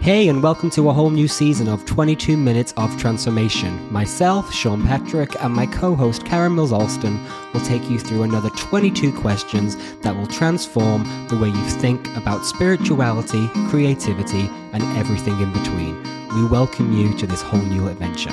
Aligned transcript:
Hey, 0.00 0.28
and 0.28 0.42
welcome 0.42 0.70
to 0.70 0.88
a 0.88 0.92
whole 0.92 1.10
new 1.10 1.26
season 1.26 1.68
of 1.68 1.84
22 1.84 2.36
Minutes 2.36 2.72
of 2.76 2.96
Transformation. 2.96 3.92
Myself, 3.92 4.54
Sean 4.54 4.86
Patrick, 4.86 5.34
and 5.42 5.52
my 5.52 5.66
co 5.66 5.96
host, 5.96 6.24
Karen 6.24 6.54
Mills 6.54 6.72
Alston, 6.72 7.20
will 7.52 7.60
take 7.62 7.90
you 7.90 7.98
through 7.98 8.22
another 8.22 8.48
22 8.50 9.12
questions 9.12 9.76
that 10.02 10.16
will 10.16 10.28
transform 10.28 11.02
the 11.28 11.36
way 11.36 11.48
you 11.48 11.64
think 11.80 12.06
about 12.16 12.46
spirituality, 12.46 13.48
creativity, 13.68 14.48
and 14.72 14.82
everything 14.96 15.38
in 15.40 15.52
between. 15.52 16.00
We 16.34 16.46
welcome 16.46 16.92
you 16.92 17.14
to 17.18 17.26
this 17.26 17.42
whole 17.42 17.60
new 17.60 17.88
adventure. 17.88 18.32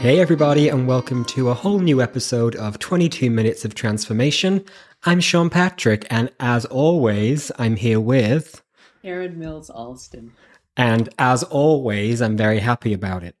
Hey, 0.00 0.18
everybody, 0.18 0.68
and 0.68 0.88
welcome 0.88 1.24
to 1.26 1.50
a 1.50 1.54
whole 1.54 1.78
new 1.78 2.02
episode 2.02 2.56
of 2.56 2.80
22 2.80 3.30
Minutes 3.30 3.64
of 3.64 3.76
Transformation. 3.76 4.64
I'm 5.04 5.20
Sean 5.20 5.48
Patrick, 5.48 6.06
and 6.10 6.30
as 6.40 6.64
always, 6.66 7.52
I'm 7.56 7.76
here 7.76 8.00
with. 8.00 8.62
Karen 9.02 9.38
Mills 9.38 9.70
Alston. 9.70 10.32
And 10.76 11.08
as 11.18 11.42
always, 11.42 12.22
I'm 12.22 12.36
very 12.36 12.58
happy 12.58 12.92
about 12.92 13.22
it. 13.22 13.36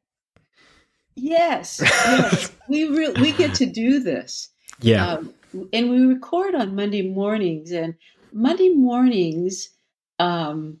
Yes, 1.14 1.80
yes, 1.82 2.52
we 2.68 2.88
re- 2.88 3.12
we 3.20 3.32
get 3.32 3.54
to 3.56 3.66
do 3.66 4.00
this. 4.00 4.48
Yeah, 4.80 5.06
um, 5.06 5.34
and 5.72 5.90
we 5.90 6.06
record 6.06 6.54
on 6.54 6.74
Monday 6.74 7.02
mornings, 7.02 7.70
and 7.70 7.94
Monday 8.32 8.70
mornings, 8.70 9.70
um, 10.18 10.78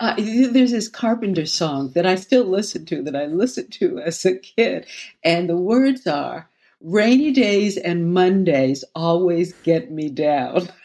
uh, 0.00 0.14
there's 0.16 0.72
this 0.72 0.88
Carpenter 0.88 1.46
song 1.46 1.90
that 1.94 2.06
I 2.06 2.14
still 2.14 2.44
listen 2.44 2.86
to, 2.86 3.02
that 3.02 3.16
I 3.16 3.26
listened 3.26 3.72
to 3.74 3.98
as 3.98 4.24
a 4.24 4.36
kid, 4.38 4.86
and 5.22 5.48
the 5.48 5.56
words 5.56 6.06
are 6.06 6.48
"Rainy 6.80 7.32
days 7.32 7.76
and 7.76 8.12
Mondays 8.12 8.82
always 8.94 9.52
get 9.62 9.90
me 9.90 10.08
down." 10.08 10.68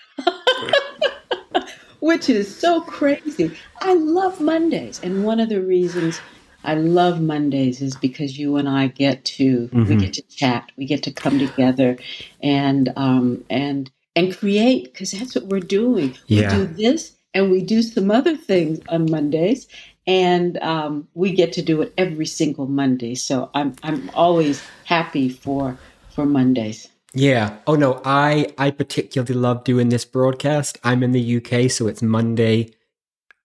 which 2.00 2.30
is 2.30 2.54
so 2.54 2.82
crazy. 2.82 3.56
I 3.82 3.94
love 3.94 4.40
Mondays, 4.42 5.00
and 5.04 5.24
one 5.24 5.40
of 5.40 5.50
the 5.50 5.62
reasons 5.62 6.20
I 6.64 6.76
love 6.76 7.22
Mondays 7.22 7.82
is 7.82 7.96
because 7.96 8.38
you 8.38 8.58
and 8.58 8.68
I 8.68 8.88
get 8.88 9.24
to 9.26 9.68
mm-hmm. 9.68 9.86
we 9.86 9.96
get 9.96 10.14
to 10.14 10.22
chat, 10.24 10.72
we 10.78 10.86
get 10.86 11.04
to 11.04 11.12
come 11.12 11.40
together, 11.40 11.98
and 12.42 12.92
um, 12.96 13.46
and 13.50 13.90
and 14.16 14.36
create 14.36 14.86
because 14.86 15.12
that's 15.12 15.36
what 15.36 15.46
we're 15.46 15.60
doing. 15.62 16.16
Yeah. 16.28 16.58
We 16.58 16.66
do 16.66 16.74
this, 16.74 17.16
and 17.34 17.52
we 17.52 17.62
do 17.62 17.82
some 17.82 18.12
other 18.12 18.36
things 18.36 18.80
on 18.90 19.10
Mondays, 19.10 19.68
and 20.06 20.58
um, 20.58 21.08
we 21.14 21.32
get 21.32 21.54
to 21.54 21.62
do 21.62 21.82
it 21.82 21.94
every 21.98 22.26
single 22.26 22.68
Monday. 22.68 23.16
So 23.16 23.50
I'm 23.54 23.76
I'm 23.84 24.10
always 24.14 24.62
happy 24.86 25.30
for 25.30 25.78
for 26.10 26.26
Mondays. 26.26 26.90
Yeah. 27.14 27.58
Oh 27.66 27.76
no, 27.76 28.02
I 28.06 28.54
I 28.58 28.72
particularly 28.72 29.34
love 29.34 29.64
doing 29.64 29.90
this 29.90 30.06
broadcast. 30.06 30.78
I'm 30.84 31.04
in 31.04 31.12
the 31.12 31.38
UK, 31.38 31.70
so 31.72 31.88
it's 31.88 32.02
Monday. 32.02 32.72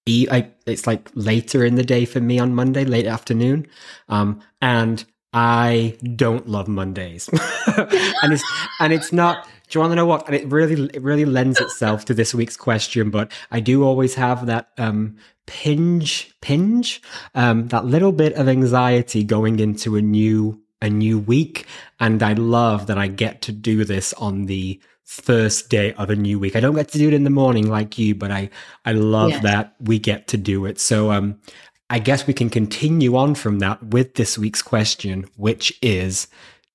I, 0.07 0.51
it's 0.67 0.87
like 0.87 1.11
later 1.15 1.65
in 1.65 1.77
the 1.77 1.83
day 1.83 2.05
for 2.05 2.21
me 2.21 2.39
on 2.39 2.55
Monday, 2.55 2.85
late 2.85 3.07
afternoon. 3.07 3.67
Um, 4.11 4.43
and 4.61 5.03
I 5.33 5.97
don't 6.15 6.47
love 6.47 6.69
Mondays, 6.69 7.29
and 7.67 8.33
it's 8.33 8.45
and 8.81 8.93
it's 8.93 9.13
not. 9.13 9.49
Do 9.69 9.79
you 9.79 9.81
want 9.81 9.93
to 9.93 9.97
know 9.97 10.07
what? 10.07 10.27
And 10.27 10.37
it 10.37 10.47
really 10.53 10.91
it 10.93 11.03
really 11.03 11.25
lends 11.25 11.59
itself 11.59 12.05
to 12.05 12.15
this 12.15 12.35
week's 12.35 12.57
question. 12.57 13.09
But 13.09 13.33
I 13.51 13.61
do 13.61 13.83
always 13.83 14.15
have 14.15 14.45
that 14.47 14.69
um, 14.77 15.17
pinge 15.47 16.33
pinge, 16.43 17.01
um, 17.35 17.69
that 17.69 17.87
little 17.87 18.13
bit 18.13 18.35
of 18.35 18.47
anxiety 18.47 19.25
going 19.25 19.59
into 19.59 19.97
a 19.97 20.03
new 20.03 20.61
a 20.85 20.91
new 20.91 21.19
week. 21.19 21.67
And 21.99 22.23
I 22.23 22.35
love 22.35 22.87
that 22.87 22.99
I 22.99 23.09
get 23.09 23.43
to 23.43 23.53
do 23.53 23.85
this 23.85 24.13
on 24.15 24.47
the 24.47 24.81
first 25.03 25.69
day 25.69 25.93
of 25.95 26.11
a 26.11 26.17
new 26.17 26.39
week. 26.39 26.57
I 26.57 26.61
don't 26.61 26.75
get 26.75 26.89
to 26.89 26.99
do 26.99 27.09
it 27.09 27.15
in 27.15 27.25
the 27.25 27.31
morning 27.31 27.69
like 27.69 27.99
you, 27.99 28.15
but 28.15 28.31
I, 28.31 28.51
I 28.85 28.93
love 28.93 29.31
yes. 29.31 29.43
that 29.43 29.75
we 29.81 29.99
get 29.99 30.29
to 30.29 30.37
do 30.37 30.67
it. 30.67 30.79
So, 30.79 31.11
um, 31.11 31.41
I 31.91 31.99
guess 31.99 32.27
we 32.27 32.33
can 32.33 32.49
continue 32.49 33.15
on 33.15 33.35
from 33.35 33.59
that 33.59 33.83
with 33.83 34.15
this 34.15 34.39
week's 34.39 34.63
question, 34.63 35.27
which 35.37 35.79
is, 35.83 36.29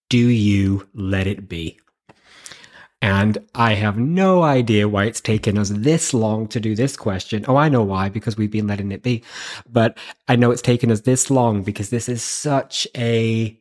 do 0.08 0.18
you 0.18 0.88
let 0.94 1.26
it 1.26 1.50
be? 1.50 1.80
And 3.02 3.38
I 3.56 3.74
have 3.74 3.98
no 3.98 4.44
idea 4.44 4.88
why 4.88 5.06
it's 5.06 5.22
taken 5.22 5.58
us 5.58 5.70
this 5.70 6.14
long 6.14 6.48
to 6.50 6.60
do 6.60 6.76
this 6.76 6.96
question. 6.98 7.46
Oh, 7.48 7.56
I 7.56 7.70
know 7.70 7.84
why, 7.84 8.10
because 8.10 8.38
we've 8.38 8.52
been 8.52 8.68
letting 8.68 8.92
it 8.92 9.02
be. 9.02 9.24
But 9.70 9.98
I 10.28 10.36
know 10.36 10.52
it's 10.52 10.62
taken 10.62 10.92
us 10.92 11.02
this 11.02 11.32
long 11.32 11.64
because 11.64 11.90
this 11.90 12.10
is 12.10 12.22
such 12.22 12.88
a 12.96 13.60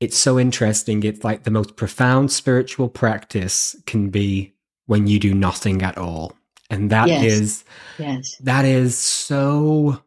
it's 0.00 0.16
so 0.16 0.38
interesting. 0.38 1.02
It's 1.02 1.24
like 1.24 1.44
the 1.44 1.50
most 1.50 1.76
profound 1.76 2.30
spiritual 2.32 2.88
practice 2.88 3.76
can 3.86 4.10
be 4.10 4.54
when 4.86 5.06
you 5.06 5.18
do 5.18 5.34
nothing 5.34 5.82
at 5.82 5.96
all. 5.96 6.32
And 6.70 6.90
that 6.90 7.08
yes. 7.08 7.24
is 7.24 7.64
yes. 7.98 8.36
that 8.40 8.64
is 8.64 8.96
so 8.96 10.02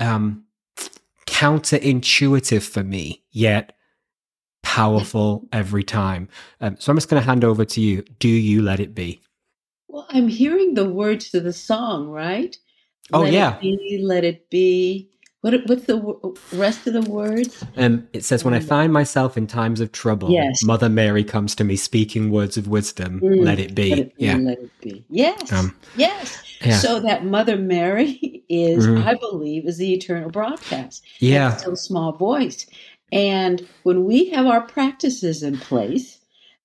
um 0.00 0.44
counterintuitive 1.26 2.62
for 2.62 2.84
me, 2.84 3.22
yet 3.30 3.76
powerful 4.62 5.46
every 5.52 5.82
time. 5.82 6.28
Um, 6.60 6.76
so 6.78 6.90
I'm 6.90 6.96
just 6.96 7.08
going 7.08 7.20
to 7.20 7.26
hand 7.26 7.44
over 7.44 7.64
to 7.64 7.80
you. 7.80 8.02
Do 8.20 8.28
you 8.28 8.62
let 8.62 8.80
it 8.80 8.94
be? 8.94 9.20
Well, 9.88 10.06
I'm 10.10 10.28
hearing 10.28 10.74
the 10.74 10.88
words 10.88 11.30
to 11.30 11.40
the 11.40 11.52
song, 11.52 12.08
right? 12.08 12.56
Oh 13.12 13.22
let 13.22 13.32
yeah. 13.32 13.56
It 13.56 13.60
be, 13.60 14.00
let 14.02 14.24
it 14.24 14.48
be. 14.50 15.10
What, 15.42 15.54
what's 15.66 15.86
the 15.86 16.36
rest 16.52 16.86
of 16.86 16.92
the 16.92 17.02
words? 17.02 17.64
Um, 17.76 18.06
it 18.12 18.24
says, 18.24 18.44
When 18.44 18.54
I 18.54 18.60
find 18.60 18.92
myself 18.92 19.36
in 19.36 19.48
times 19.48 19.80
of 19.80 19.90
trouble, 19.90 20.30
yes. 20.30 20.62
Mother 20.62 20.88
Mary 20.88 21.24
comes 21.24 21.56
to 21.56 21.64
me 21.64 21.74
speaking 21.74 22.30
words 22.30 22.56
of 22.56 22.68
wisdom. 22.68 23.20
Mm. 23.20 23.44
Let 23.44 23.58
it 23.58 23.74
be. 23.74 23.90
Let 23.90 23.98
it 23.98 24.16
be. 24.16 24.24
Yeah. 24.24 24.36
Let 24.36 24.58
it 24.60 24.80
be. 24.80 25.04
Yes. 25.10 25.52
Um, 25.52 25.74
yes. 25.96 26.40
Yeah. 26.60 26.78
So 26.78 27.00
that 27.00 27.24
Mother 27.24 27.56
Mary 27.56 28.44
is, 28.48 28.86
mm-hmm. 28.86 29.06
I 29.06 29.14
believe, 29.14 29.66
is 29.66 29.78
the 29.78 29.92
eternal 29.92 30.30
broadcast. 30.30 31.04
Yeah. 31.18 31.56
still 31.56 31.74
small 31.74 32.12
voice. 32.12 32.64
And 33.10 33.68
when 33.82 34.04
we 34.04 34.30
have 34.30 34.46
our 34.46 34.62
practices 34.62 35.42
in 35.42 35.58
place, 35.58 36.20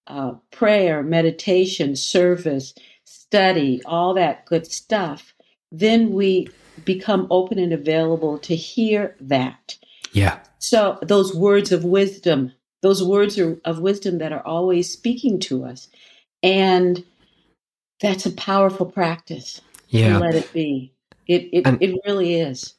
uh, 0.05 0.33
prayer, 0.51 1.01
meditation, 1.01 1.95
service, 1.95 2.75
study, 3.05 3.81
all 3.87 4.13
that 4.13 4.45
good 4.45 4.67
stuff, 4.67 5.33
then 5.71 6.11
we 6.11 6.47
become 6.85 7.27
open 7.29 7.59
and 7.59 7.73
available 7.73 8.37
to 8.39 8.55
hear 8.55 9.15
that. 9.21 9.77
Yeah. 10.11 10.39
So 10.59 10.99
those 11.01 11.35
words 11.35 11.71
of 11.71 11.83
wisdom, 11.83 12.53
those 12.81 13.03
words 13.03 13.37
are, 13.39 13.59
of 13.65 13.79
wisdom 13.79 14.17
that 14.19 14.31
are 14.31 14.45
always 14.45 14.91
speaking 14.91 15.39
to 15.41 15.65
us. 15.65 15.89
And 16.43 17.03
that's 18.01 18.25
a 18.25 18.31
powerful 18.31 18.85
practice. 18.85 19.61
Yeah. 19.89 20.17
let 20.17 20.35
it 20.35 20.51
be. 20.53 20.93
It 21.27 21.49
it, 21.51 21.67
and, 21.67 21.81
it 21.81 21.99
really 22.05 22.35
is. 22.35 22.73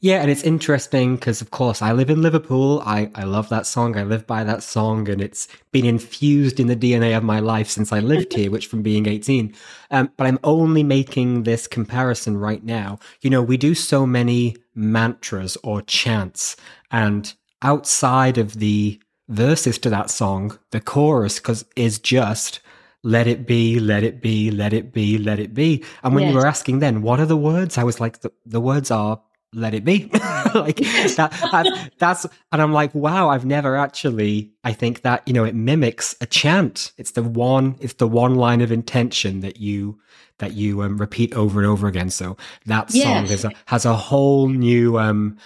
Yeah, 0.00 0.22
and 0.22 0.30
it's 0.30 0.42
interesting 0.42 1.16
because, 1.16 1.40
of 1.40 1.50
course, 1.50 1.82
I 1.82 1.92
live 1.92 2.10
in 2.10 2.22
Liverpool. 2.22 2.82
I, 2.86 3.10
I 3.14 3.24
love 3.24 3.48
that 3.50 3.66
song. 3.66 3.96
I 3.96 4.02
live 4.02 4.26
by 4.26 4.44
that 4.44 4.62
song, 4.62 5.08
and 5.08 5.20
it's 5.20 5.48
been 5.72 5.84
infused 5.84 6.58
in 6.58 6.66
the 6.66 6.76
DNA 6.76 7.16
of 7.16 7.22
my 7.22 7.40
life 7.40 7.68
since 7.68 7.92
I 7.92 8.00
lived 8.00 8.32
here, 8.32 8.50
which 8.50 8.66
from 8.66 8.82
being 8.82 9.06
18. 9.06 9.54
Um, 9.90 10.10
but 10.16 10.26
I'm 10.26 10.38
only 10.44 10.82
making 10.82 11.42
this 11.42 11.66
comparison 11.66 12.36
right 12.36 12.64
now. 12.64 12.98
You 13.20 13.30
know, 13.30 13.42
we 13.42 13.56
do 13.56 13.74
so 13.74 14.06
many 14.06 14.56
mantras 14.74 15.56
or 15.62 15.82
chants, 15.82 16.56
and 16.90 17.32
outside 17.62 18.38
of 18.38 18.54
the 18.54 19.00
verses 19.28 19.78
to 19.78 19.90
that 19.90 20.10
song, 20.10 20.58
the 20.70 20.80
chorus 20.80 21.40
cause, 21.40 21.64
is 21.76 21.98
just 21.98 22.60
let 23.02 23.26
it 23.26 23.46
be, 23.46 23.80
let 23.80 24.02
it 24.02 24.20
be, 24.20 24.50
let 24.50 24.72
it 24.72 24.92
be, 24.92 25.16
let 25.18 25.38
it 25.38 25.54
be. 25.54 25.84
And 26.02 26.14
when 26.14 26.24
yes. 26.24 26.32
you 26.32 26.38
were 26.38 26.46
asking 26.46 26.80
then, 26.80 27.02
what 27.02 27.20
are 27.20 27.26
the 27.26 27.36
words? 27.36 27.78
I 27.78 27.84
was 27.84 28.00
like, 28.00 28.20
the, 28.20 28.30
the 28.44 28.60
words 28.60 28.90
are 28.90 29.20
let 29.52 29.74
it 29.74 29.84
be. 29.84 30.10
Like 30.52 30.76
that 31.16 31.32
that's, 31.52 31.70
that's 31.98 32.26
and 32.50 32.60
i'm 32.60 32.72
like 32.72 32.92
wow 32.92 33.28
i've 33.28 33.44
never 33.44 33.76
actually 33.76 34.50
i 34.64 34.72
think 34.72 35.02
that 35.02 35.22
you 35.26 35.32
know 35.32 35.44
it 35.44 35.54
mimics 35.54 36.16
a 36.20 36.26
chant. 36.26 36.90
It's 36.96 37.12
the 37.12 37.22
one 37.22 37.76
it's 37.78 37.92
the 37.94 38.08
one 38.08 38.34
line 38.34 38.60
of 38.60 38.72
intention 38.72 39.40
that 39.40 39.60
you 39.60 40.00
that 40.38 40.54
you 40.54 40.82
um, 40.82 40.98
repeat 40.98 41.34
over 41.34 41.60
and 41.60 41.68
over 41.68 41.86
again. 41.86 42.10
So 42.10 42.36
that 42.66 42.90
song 42.90 43.26
yes. 43.26 43.44
a, 43.44 43.52
has 43.66 43.84
a 43.84 43.94
whole 43.94 44.48
new 44.48 44.98
um 44.98 45.36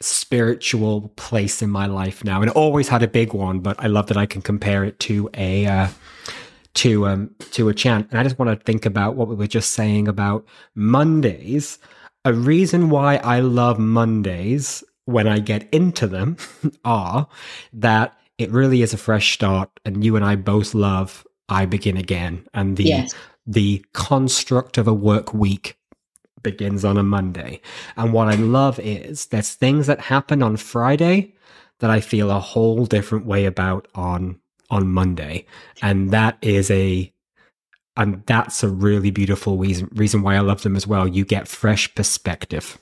spiritual 0.00 1.12
place 1.14 1.62
in 1.62 1.70
my 1.70 1.86
life 1.86 2.24
now. 2.24 2.40
And 2.40 2.50
it 2.50 2.56
always 2.56 2.88
had 2.88 3.04
a 3.04 3.08
big 3.08 3.34
one 3.34 3.60
but 3.60 3.78
i 3.78 3.86
love 3.86 4.06
that 4.06 4.16
i 4.16 4.26
can 4.26 4.42
compare 4.42 4.82
it 4.82 4.98
to 5.00 5.30
a 5.34 5.66
uh 5.66 5.88
to 6.74 7.06
um 7.06 7.30
to 7.52 7.68
a 7.68 7.74
chant. 7.74 8.08
And 8.10 8.18
i 8.18 8.24
just 8.24 8.38
want 8.38 8.58
to 8.58 8.64
think 8.64 8.84
about 8.84 9.14
what 9.14 9.28
we 9.28 9.36
were 9.36 9.46
just 9.46 9.70
saying 9.70 10.08
about 10.08 10.44
mondays 10.74 11.78
a 12.24 12.32
reason 12.32 12.90
why 12.90 13.16
I 13.16 13.40
love 13.40 13.78
Mondays 13.78 14.84
when 15.04 15.26
I 15.26 15.38
get 15.38 15.68
into 15.72 16.06
them 16.06 16.36
are 16.84 17.28
that 17.72 18.16
it 18.38 18.50
really 18.50 18.82
is 18.82 18.94
a 18.94 18.98
fresh 18.98 19.34
start, 19.34 19.70
and 19.84 20.04
you 20.04 20.16
and 20.16 20.24
I 20.24 20.36
both 20.36 20.74
love 20.74 21.26
I 21.48 21.66
Begin 21.66 21.96
Again, 21.96 22.46
and 22.54 22.76
the 22.76 22.84
yes. 22.84 23.14
the 23.46 23.84
construct 23.92 24.78
of 24.78 24.88
a 24.88 24.94
work 24.94 25.34
week 25.34 25.76
begins 26.42 26.84
on 26.84 26.96
a 26.96 27.02
Monday. 27.02 27.60
And 27.96 28.14
what 28.14 28.28
I 28.28 28.36
love 28.36 28.78
is 28.78 29.26
there's 29.26 29.54
things 29.54 29.86
that 29.88 30.00
happen 30.00 30.42
on 30.42 30.56
Friday 30.56 31.34
that 31.80 31.90
I 31.90 32.00
feel 32.00 32.30
a 32.30 32.40
whole 32.40 32.86
different 32.86 33.26
way 33.26 33.44
about 33.44 33.88
on 33.94 34.40
on 34.70 34.88
Monday, 34.88 35.44
and 35.82 36.10
that 36.10 36.38
is 36.40 36.70
a 36.70 37.12
and 38.00 38.22
that's 38.24 38.62
a 38.62 38.68
really 38.68 39.10
beautiful 39.10 39.58
reason 39.58 39.88
reason 39.92 40.22
why 40.22 40.34
I 40.34 40.40
love 40.40 40.62
them 40.62 40.74
as 40.74 40.86
well. 40.86 41.06
You 41.06 41.24
get 41.24 41.46
fresh 41.46 41.94
perspective. 41.94 42.78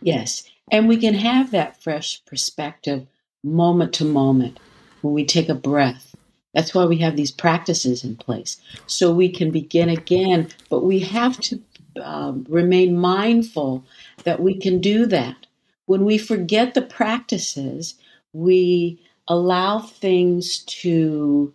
Yes. 0.00 0.44
And 0.72 0.88
we 0.88 0.96
can 0.96 1.14
have 1.14 1.50
that 1.50 1.82
fresh 1.82 2.24
perspective 2.24 3.06
moment 3.44 3.92
to 3.94 4.04
moment 4.04 4.58
when 5.02 5.12
we 5.12 5.24
take 5.24 5.48
a 5.48 5.54
breath. 5.54 6.14
That's 6.54 6.74
why 6.74 6.86
we 6.86 6.96
have 6.98 7.16
these 7.16 7.30
practices 7.30 8.02
in 8.02 8.16
place. 8.16 8.56
So 8.86 9.12
we 9.12 9.28
can 9.28 9.50
begin 9.50 9.90
again, 9.90 10.48
but 10.70 10.84
we 10.84 11.00
have 11.00 11.38
to 11.42 11.60
um, 12.02 12.46
remain 12.48 12.96
mindful 12.96 13.84
that 14.24 14.40
we 14.40 14.58
can 14.58 14.80
do 14.80 15.04
that. 15.06 15.36
When 15.84 16.04
we 16.04 16.16
forget 16.16 16.72
the 16.72 16.82
practices, 16.82 17.94
we 18.32 18.98
allow 19.28 19.80
things 19.80 20.60
to 20.64 21.52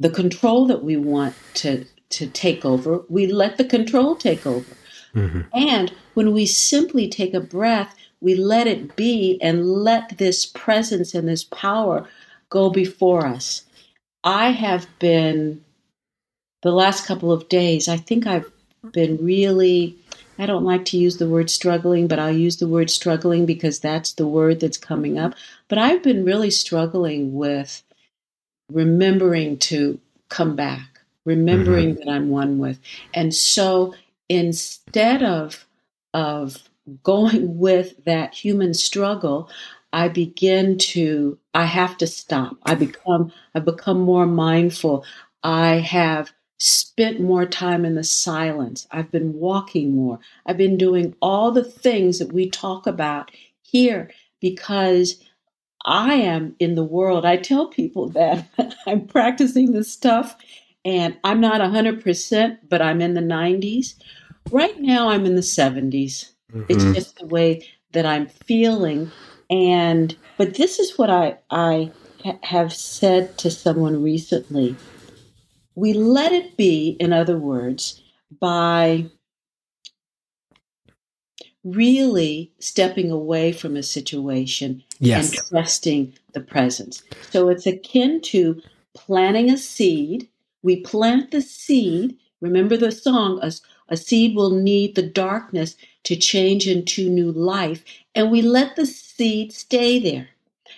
the 0.00 0.10
control 0.10 0.66
that 0.66 0.82
we 0.82 0.96
want 0.96 1.34
to 1.54 1.84
to 2.10 2.26
take 2.26 2.64
over 2.64 3.02
we 3.08 3.26
let 3.26 3.56
the 3.56 3.64
control 3.64 4.14
take 4.14 4.46
over 4.46 4.76
mm-hmm. 5.14 5.40
and 5.52 5.92
when 6.14 6.32
we 6.32 6.46
simply 6.46 7.08
take 7.08 7.34
a 7.34 7.40
breath 7.40 7.94
we 8.20 8.34
let 8.34 8.66
it 8.66 8.96
be 8.96 9.38
and 9.42 9.66
let 9.66 10.18
this 10.18 10.46
presence 10.46 11.14
and 11.14 11.28
this 11.28 11.44
power 11.44 12.08
go 12.50 12.70
before 12.70 13.26
us 13.26 13.62
i 14.22 14.50
have 14.50 14.86
been 14.98 15.64
the 16.62 16.72
last 16.72 17.06
couple 17.06 17.32
of 17.32 17.48
days 17.48 17.88
i 17.88 17.96
think 17.96 18.26
i've 18.26 18.50
been 18.92 19.16
really 19.24 19.96
I 20.38 20.46
don't 20.46 20.64
like 20.64 20.84
to 20.86 20.98
use 20.98 21.18
the 21.18 21.28
word 21.28 21.48
struggling, 21.48 22.08
but 22.08 22.18
I'll 22.18 22.36
use 22.36 22.56
the 22.56 22.68
word 22.68 22.90
struggling 22.90 23.46
because 23.46 23.78
that's 23.78 24.12
the 24.12 24.26
word 24.26 24.60
that's 24.60 24.78
coming 24.78 25.18
up. 25.18 25.34
But 25.68 25.78
I've 25.78 26.02
been 26.02 26.24
really 26.24 26.50
struggling 26.50 27.34
with 27.34 27.82
remembering 28.70 29.58
to 29.58 29.98
come 30.28 30.56
back, 30.56 31.00
remembering 31.24 31.94
mm-hmm. 31.94 32.04
that 32.04 32.12
I'm 32.12 32.28
one 32.30 32.58
with. 32.58 32.78
And 33.12 33.34
so 33.34 33.94
instead 34.28 35.22
of 35.22 35.66
of 36.12 36.58
going 37.02 37.58
with 37.58 38.04
that 38.04 38.34
human 38.34 38.74
struggle, 38.74 39.50
I 39.92 40.08
begin 40.08 40.78
to 40.78 41.38
I 41.54 41.66
have 41.66 41.96
to 41.98 42.06
stop. 42.06 42.56
I 42.64 42.74
become 42.74 43.32
I 43.54 43.60
become 43.60 44.00
more 44.00 44.26
mindful. 44.26 45.04
I 45.42 45.76
have 45.76 46.32
spent 46.58 47.20
more 47.20 47.46
time 47.46 47.84
in 47.84 47.94
the 47.94 48.04
silence. 48.04 48.86
I've 48.90 49.10
been 49.10 49.34
walking 49.34 49.94
more. 49.94 50.18
I've 50.46 50.56
been 50.56 50.78
doing 50.78 51.14
all 51.20 51.50
the 51.50 51.64
things 51.64 52.18
that 52.18 52.32
we 52.32 52.48
talk 52.48 52.86
about 52.86 53.30
here 53.62 54.10
because 54.40 55.22
I 55.84 56.14
am 56.14 56.56
in 56.58 56.74
the 56.74 56.84
world. 56.84 57.24
I 57.24 57.36
tell 57.36 57.68
people 57.68 58.08
that 58.10 58.48
I'm 58.86 59.06
practicing 59.06 59.72
this 59.72 59.92
stuff 59.92 60.36
and 60.84 61.16
I'm 61.24 61.40
not 61.40 61.60
100%, 61.60 62.58
but 62.68 62.82
I'm 62.82 63.00
in 63.00 63.14
the 63.14 63.20
90s. 63.20 63.94
Right 64.50 64.78
now, 64.80 65.08
I'm 65.08 65.24
in 65.24 65.34
the 65.34 65.40
70s. 65.40 66.32
Mm-hmm. 66.52 66.64
It's 66.68 66.84
just 66.84 67.18
the 67.18 67.26
way 67.26 67.66
that 67.92 68.04
I'm 68.04 68.26
feeling. 68.26 69.10
And, 69.50 70.16
but 70.36 70.54
this 70.54 70.78
is 70.78 70.98
what 70.98 71.10
I, 71.10 71.38
I 71.50 71.90
ha- 72.22 72.38
have 72.42 72.72
said 72.72 73.38
to 73.38 73.50
someone 73.50 74.02
recently 74.02 74.76
we 75.74 75.92
let 75.92 76.32
it 76.32 76.56
be, 76.56 76.96
in 77.00 77.12
other 77.12 77.38
words, 77.38 78.02
by 78.40 79.06
really 81.64 82.52
stepping 82.58 83.10
away 83.10 83.52
from 83.52 83.76
a 83.76 83.82
situation 83.82 84.82
yes. 84.98 85.30
and 85.30 85.48
trusting 85.48 86.14
the 86.32 86.40
presence. 86.40 87.02
So 87.30 87.48
it's 87.48 87.66
akin 87.66 88.20
to 88.22 88.60
planting 88.94 89.50
a 89.50 89.56
seed. 89.56 90.28
We 90.62 90.80
plant 90.80 91.30
the 91.30 91.40
seed. 91.40 92.16
Remember 92.40 92.76
the 92.76 92.92
song, 92.92 93.38
a, 93.42 93.52
a 93.88 93.96
seed 93.96 94.36
will 94.36 94.50
need 94.50 94.94
the 94.94 95.02
darkness 95.02 95.76
to 96.04 96.16
change 96.16 96.68
into 96.68 97.08
new 97.08 97.32
life. 97.32 97.84
And 98.14 98.30
we 98.30 98.42
let 98.42 98.76
the 98.76 98.86
seed 98.86 99.52
stay 99.52 99.98
there 99.98 100.28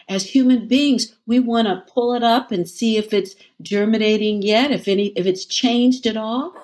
as 0.08 0.24
human 0.24 0.68
beings, 0.68 1.14
we 1.26 1.40
want 1.40 1.66
to 1.66 1.84
pull 1.92 2.14
it 2.14 2.22
up 2.22 2.52
and 2.52 2.68
see 2.68 2.96
if 2.96 3.12
it's 3.12 3.34
germinating 3.60 4.42
yet, 4.42 4.70
if 4.70 4.86
any, 4.86 5.06
if 5.08 5.26
it's 5.26 5.44
changed 5.44 6.06
at 6.06 6.16
all. 6.16 6.54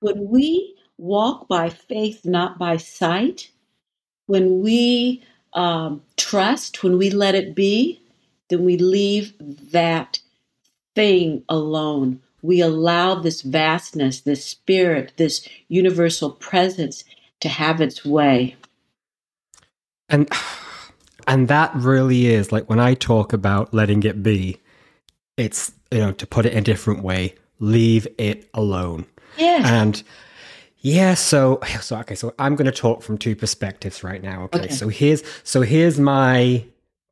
When 0.00 0.28
we 0.28 0.75
walk 0.98 1.48
by 1.48 1.68
faith, 1.68 2.24
not 2.24 2.58
by 2.58 2.76
sight, 2.76 3.50
when 4.26 4.60
we 4.60 5.22
um, 5.52 6.02
trust, 6.16 6.82
when 6.82 6.98
we 6.98 7.10
let 7.10 7.34
it 7.34 7.54
be, 7.54 8.00
then 8.48 8.64
we 8.64 8.76
leave 8.76 9.32
that 9.72 10.20
thing 10.94 11.44
alone. 11.48 12.20
We 12.42 12.60
allow 12.60 13.16
this 13.16 13.42
vastness, 13.42 14.20
this 14.20 14.44
spirit, 14.44 15.12
this 15.16 15.48
universal 15.68 16.30
presence 16.30 17.04
to 17.40 17.48
have 17.48 17.80
its 17.80 18.04
way. 18.04 18.56
And 20.08 20.30
and 21.26 21.48
that 21.48 21.74
really 21.74 22.26
is 22.26 22.52
like 22.52 22.68
when 22.68 22.78
I 22.78 22.94
talk 22.94 23.32
about 23.32 23.74
letting 23.74 24.04
it 24.04 24.22
be, 24.22 24.60
it's, 25.36 25.72
you 25.90 25.98
know, 25.98 26.12
to 26.12 26.26
put 26.26 26.46
it 26.46 26.52
in 26.52 26.58
a 26.58 26.62
different 26.62 27.02
way, 27.02 27.34
leave 27.58 28.06
it 28.16 28.48
alone. 28.54 29.06
Yeah. 29.36 29.62
And 29.64 30.02
yeah, 30.78 31.14
so 31.14 31.60
so 31.80 31.98
okay, 31.98 32.14
so 32.14 32.34
I'm 32.38 32.56
going 32.56 32.66
to 32.66 32.72
talk 32.72 33.02
from 33.02 33.18
two 33.18 33.36
perspectives 33.36 34.02
right 34.02 34.22
now. 34.22 34.44
Okay? 34.44 34.60
okay. 34.60 34.68
So 34.68 34.88
here's 34.88 35.22
so 35.44 35.62
here's 35.62 35.98
my 35.98 36.64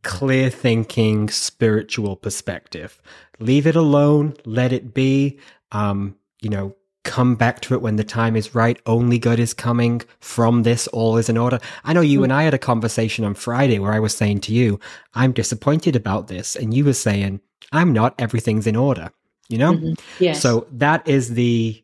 clear 0.02 0.50
thinking 0.50 1.28
spiritual 1.28 2.16
perspective. 2.16 3.00
Leave 3.38 3.66
it 3.66 3.76
alone, 3.76 4.34
let 4.44 4.72
it 4.72 4.94
be. 4.94 5.38
Um, 5.72 6.16
you 6.40 6.50
know, 6.50 6.76
come 7.04 7.34
back 7.34 7.60
to 7.60 7.74
it 7.74 7.82
when 7.82 7.96
the 7.96 8.04
time 8.04 8.36
is 8.36 8.54
right. 8.54 8.80
Only 8.86 9.18
good 9.18 9.38
is 9.38 9.54
coming 9.54 10.02
from 10.20 10.62
this. 10.62 10.86
All 10.88 11.16
is 11.16 11.28
in 11.28 11.36
order. 11.36 11.58
I 11.84 11.92
know 11.92 12.00
you 12.00 12.20
mm. 12.20 12.24
and 12.24 12.32
I 12.32 12.42
had 12.42 12.54
a 12.54 12.58
conversation 12.58 13.24
on 13.24 13.34
Friday 13.34 13.78
where 13.78 13.92
I 13.92 14.00
was 14.00 14.16
saying 14.16 14.40
to 14.40 14.52
you, 14.52 14.80
I'm 15.14 15.32
disappointed 15.32 15.96
about 15.96 16.28
this. 16.28 16.56
And 16.56 16.74
you 16.74 16.84
were 16.84 16.94
saying, 16.94 17.40
I'm 17.72 17.92
not. 17.92 18.14
Everything's 18.18 18.66
in 18.66 18.76
order, 18.76 19.10
you 19.48 19.58
know? 19.58 19.74
Mm-hmm. 19.74 19.92
Yes. 20.18 20.40
So 20.40 20.66
that 20.72 21.06
is 21.08 21.34
the 21.34 21.83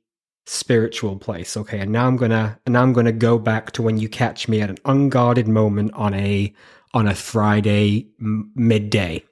spiritual 0.50 1.16
place. 1.16 1.56
Okay. 1.56 1.78
And 1.78 1.92
now 1.92 2.06
I'm 2.08 2.16
going 2.16 2.32
to, 2.32 2.58
and 2.66 2.72
now 2.72 2.82
I'm 2.82 2.92
to 3.06 3.12
go 3.12 3.38
back 3.38 3.70
to 3.72 3.82
when 3.82 3.98
you 3.98 4.08
catch 4.08 4.48
me 4.48 4.60
at 4.60 4.68
an 4.68 4.78
unguarded 4.84 5.46
moment 5.46 5.92
on 5.94 6.12
a, 6.12 6.52
on 6.92 7.06
a 7.06 7.14
Friday 7.14 8.08
m- 8.20 8.50
midday. 8.56 9.24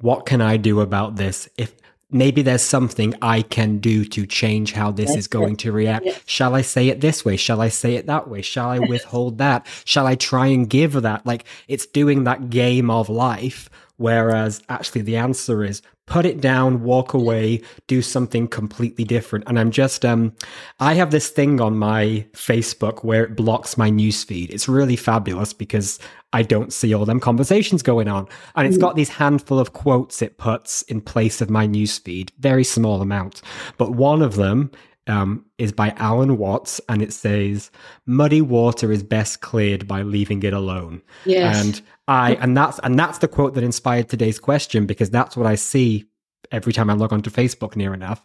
What 0.00 0.24
can 0.24 0.40
I 0.40 0.56
do 0.56 0.80
about 0.80 1.16
this? 1.16 1.46
If 1.58 1.74
maybe 2.10 2.40
there's 2.40 2.62
something 2.62 3.14
I 3.20 3.42
can 3.42 3.78
do 3.78 4.04
to 4.06 4.24
change 4.24 4.72
how 4.72 4.92
this 4.92 5.08
That's 5.08 5.18
is 5.18 5.28
going 5.28 5.54
it. 5.54 5.58
to 5.60 5.72
react. 5.72 6.06
Yes. 6.06 6.22
Shall 6.24 6.54
I 6.54 6.62
say 6.62 6.88
it 6.88 7.02
this 7.02 7.22
way? 7.24 7.36
Shall 7.36 7.60
I 7.60 7.68
say 7.68 7.96
it 7.96 8.06
that 8.06 8.28
way? 8.28 8.40
Shall 8.40 8.70
I 8.70 8.78
withhold 8.88 9.36
that? 9.38 9.66
Shall 9.84 10.06
I 10.06 10.14
try 10.14 10.46
and 10.46 10.70
give 10.70 10.92
that? 11.02 11.26
Like 11.26 11.44
it's 11.66 11.84
doing 11.84 12.24
that 12.24 12.48
game 12.48 12.90
of 12.90 13.10
life. 13.10 13.68
Whereas 13.98 14.62
actually 14.68 15.02
the 15.02 15.16
answer 15.16 15.62
is 15.62 15.82
put 16.06 16.24
it 16.24 16.40
down, 16.40 16.82
walk 16.82 17.12
away, 17.12 17.60
do 17.86 18.00
something 18.00 18.48
completely 18.48 19.04
different. 19.04 19.44
And 19.46 19.58
I'm 19.58 19.70
just, 19.70 20.04
um, 20.04 20.34
I 20.80 20.94
have 20.94 21.10
this 21.10 21.28
thing 21.28 21.60
on 21.60 21.76
my 21.76 22.26
Facebook 22.32 23.04
where 23.04 23.24
it 23.24 23.36
blocks 23.36 23.76
my 23.76 23.90
newsfeed. 23.90 24.50
It's 24.50 24.68
really 24.68 24.96
fabulous 24.96 25.52
because 25.52 25.98
I 26.32 26.42
don't 26.42 26.72
see 26.72 26.94
all 26.94 27.04
them 27.04 27.20
conversations 27.20 27.82
going 27.82 28.08
on. 28.08 28.26
And 28.56 28.66
it's 28.66 28.78
got 28.78 28.96
these 28.96 29.08
handful 29.10 29.58
of 29.58 29.72
quotes 29.72 30.22
it 30.22 30.38
puts 30.38 30.82
in 30.82 31.00
place 31.00 31.40
of 31.40 31.50
my 31.50 31.66
newsfeed, 31.66 32.30
very 32.38 32.64
small 32.64 33.02
amount. 33.02 33.42
But 33.76 33.92
one 33.92 34.22
of 34.22 34.36
them 34.36 34.70
um, 35.08 35.44
is 35.58 35.72
by 35.72 35.90
Alan 35.96 36.38
Watts, 36.38 36.80
and 36.88 37.02
it 37.02 37.12
says, 37.12 37.70
"Muddy 38.06 38.40
water 38.40 38.92
is 38.92 39.02
best 39.02 39.40
cleared 39.40 39.88
by 39.88 40.02
leaving 40.02 40.42
it 40.42 40.52
alone." 40.52 41.02
Yes. 41.24 41.60
And 41.60 41.82
I 42.06 42.34
and 42.36 42.56
that's 42.56 42.78
and 42.80 42.98
that's 42.98 43.18
the 43.18 43.28
quote 43.28 43.54
that 43.54 43.64
inspired 43.64 44.08
today's 44.08 44.38
question 44.38 44.86
because 44.86 45.10
that's 45.10 45.36
what 45.36 45.46
I 45.46 45.54
see 45.54 46.04
every 46.50 46.72
time 46.72 46.90
I 46.90 46.94
log 46.94 47.12
onto 47.12 47.30
Facebook 47.30 47.76
near 47.76 47.92
enough. 47.92 48.22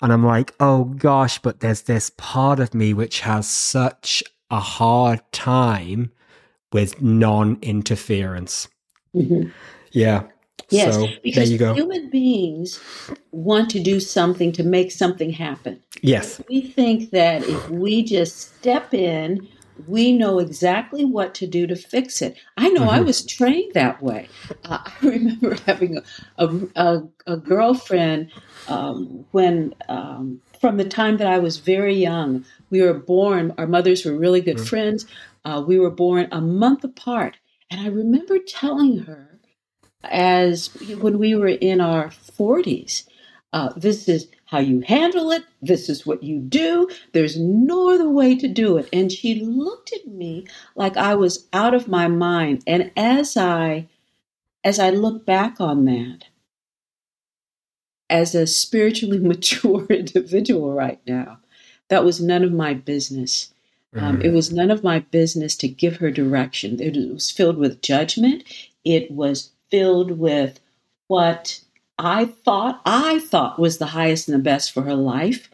And 0.00 0.12
I'm 0.12 0.24
like, 0.24 0.54
oh 0.60 0.84
gosh, 0.84 1.38
but 1.38 1.60
there's 1.60 1.82
this 1.82 2.10
part 2.16 2.60
of 2.60 2.74
me 2.74 2.94
which 2.94 3.20
has 3.20 3.48
such 3.48 4.22
a 4.50 4.60
hard 4.60 5.20
time 5.32 6.12
with 6.72 7.00
non 7.00 7.58
interference. 7.62 8.68
Mm-hmm. 9.14 9.48
Yeah. 9.92 10.24
Yes, 10.70 10.94
so, 10.94 11.08
because 11.22 11.50
human 11.50 12.10
beings 12.10 12.80
want 13.32 13.70
to 13.70 13.80
do 13.80 14.00
something 14.00 14.52
to 14.52 14.62
make 14.62 14.90
something 14.92 15.30
happen. 15.30 15.80
Yes. 16.02 16.40
We 16.48 16.62
think 16.62 17.10
that 17.10 17.42
if 17.44 17.70
we 17.70 18.02
just 18.02 18.56
step 18.56 18.92
in, 18.94 19.48
we 19.86 20.12
know 20.12 20.38
exactly 20.38 21.04
what 21.04 21.34
to 21.34 21.46
do 21.46 21.66
to 21.66 21.76
fix 21.76 22.22
it. 22.22 22.36
I 22.56 22.68
know 22.68 22.82
mm-hmm. 22.82 22.90
I 22.90 23.00
was 23.00 23.24
trained 23.24 23.72
that 23.74 24.02
way. 24.02 24.28
Uh, 24.64 24.78
I 24.84 24.92
remember 25.02 25.56
having 25.66 25.98
a, 26.38 26.48
a, 26.76 27.02
a, 27.26 27.36
girlfriend 27.36 28.30
um, 28.68 29.24
when, 29.32 29.74
um, 29.88 30.40
from 30.60 30.76
the 30.76 30.84
time 30.84 31.16
that 31.16 31.26
I 31.26 31.38
was 31.38 31.58
very 31.58 31.94
young, 31.94 32.44
we 32.70 32.82
were 32.82 32.94
born, 32.94 33.52
our 33.58 33.66
mothers 33.66 34.04
were 34.04 34.16
really 34.16 34.40
good 34.40 34.56
mm-hmm. 34.56 34.66
friends. 34.66 35.06
Uh, 35.44 35.62
we 35.66 35.78
were 35.78 35.90
born 35.90 36.28
a 36.30 36.40
month 36.40 36.84
apart. 36.84 37.36
And 37.70 37.80
I 37.80 37.88
remember 37.88 38.38
telling 38.38 38.98
her, 38.98 39.33
as 40.10 40.68
when 41.00 41.18
we 41.18 41.34
were 41.34 41.48
in 41.48 41.80
our 41.80 42.08
40s, 42.08 43.04
uh, 43.52 43.72
this 43.76 44.08
is 44.08 44.28
how 44.46 44.58
you 44.58 44.80
handle 44.80 45.30
it. 45.30 45.44
This 45.62 45.88
is 45.88 46.04
what 46.04 46.22
you 46.22 46.38
do. 46.38 46.88
There's 47.12 47.38
no 47.38 47.94
other 47.94 48.08
way 48.08 48.36
to 48.36 48.48
do 48.48 48.76
it. 48.76 48.88
And 48.92 49.10
she 49.10 49.40
looked 49.40 49.92
at 49.92 50.06
me 50.06 50.46
like 50.74 50.96
I 50.96 51.14
was 51.14 51.46
out 51.52 51.74
of 51.74 51.88
my 51.88 52.08
mind. 52.08 52.62
And 52.66 52.90
as 52.96 53.36
I 53.36 53.88
as 54.64 54.78
I 54.78 54.90
look 54.90 55.26
back 55.26 55.60
on 55.60 55.84
that, 55.84 56.24
as 58.08 58.34
a 58.34 58.46
spiritually 58.46 59.18
mature 59.30 59.86
individual 59.86 60.72
right 60.72 61.00
now, 61.06 61.38
that 61.88 62.04
was 62.04 62.20
none 62.20 62.42
of 62.42 62.52
my 62.52 62.74
business. 62.74 63.52
Um, 63.96 64.20
it 64.22 64.32
was 64.32 64.52
none 64.52 64.72
of 64.72 64.82
my 64.82 64.98
business 64.98 65.54
to 65.56 65.68
give 65.68 65.98
her 65.98 66.10
direction. 66.10 66.80
It 66.80 66.96
was 67.12 67.30
filled 67.30 67.58
with 67.58 67.80
judgment. 67.80 68.42
It 68.84 69.08
was 69.10 69.52
filled 69.74 70.12
with 70.12 70.60
what 71.08 71.60
I 71.98 72.26
thought 72.26 72.80
I 72.86 73.18
thought 73.18 73.58
was 73.58 73.78
the 73.78 73.86
highest 73.86 74.28
and 74.28 74.36
the 74.36 74.42
best 74.42 74.70
for 74.70 74.82
her 74.82 74.94
life. 74.94 75.50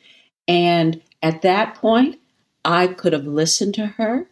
And 0.46 1.00
at 1.22 1.40
that 1.40 1.74
point, 1.76 2.18
I 2.62 2.88
could 2.88 3.14
have 3.14 3.26
listened 3.26 3.72
to 3.76 3.86
her 3.86 4.26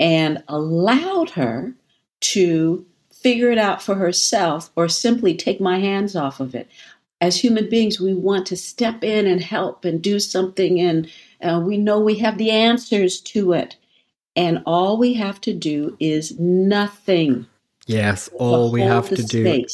and 0.00 0.42
allowed 0.48 1.28
her 1.30 1.74
to 2.20 2.86
figure 3.12 3.50
it 3.50 3.58
out 3.58 3.82
for 3.82 3.96
herself 3.96 4.70
or 4.76 4.88
simply 4.88 5.36
take 5.36 5.60
my 5.60 5.78
hands 5.78 6.16
off 6.16 6.40
of 6.40 6.54
it. 6.54 6.66
As 7.20 7.36
human 7.36 7.68
beings, 7.68 8.00
we 8.00 8.14
want 8.14 8.46
to 8.46 8.56
step 8.56 9.04
in 9.04 9.26
and 9.26 9.42
help 9.42 9.84
and 9.84 10.00
do 10.00 10.18
something, 10.20 10.80
and 10.80 11.10
uh, 11.42 11.60
we 11.62 11.76
know 11.76 12.00
we 12.00 12.16
have 12.20 12.38
the 12.38 12.50
answers 12.50 13.20
to 13.20 13.52
it. 13.52 13.76
And 14.34 14.62
all 14.64 14.96
we 14.96 15.12
have 15.14 15.38
to 15.42 15.52
do 15.52 15.98
is 16.00 16.40
nothing. 16.40 17.44
Yes, 17.88 18.28
all 18.34 18.70
we 18.70 18.82
have 18.82 19.08
to 19.08 19.22
do. 19.22 19.64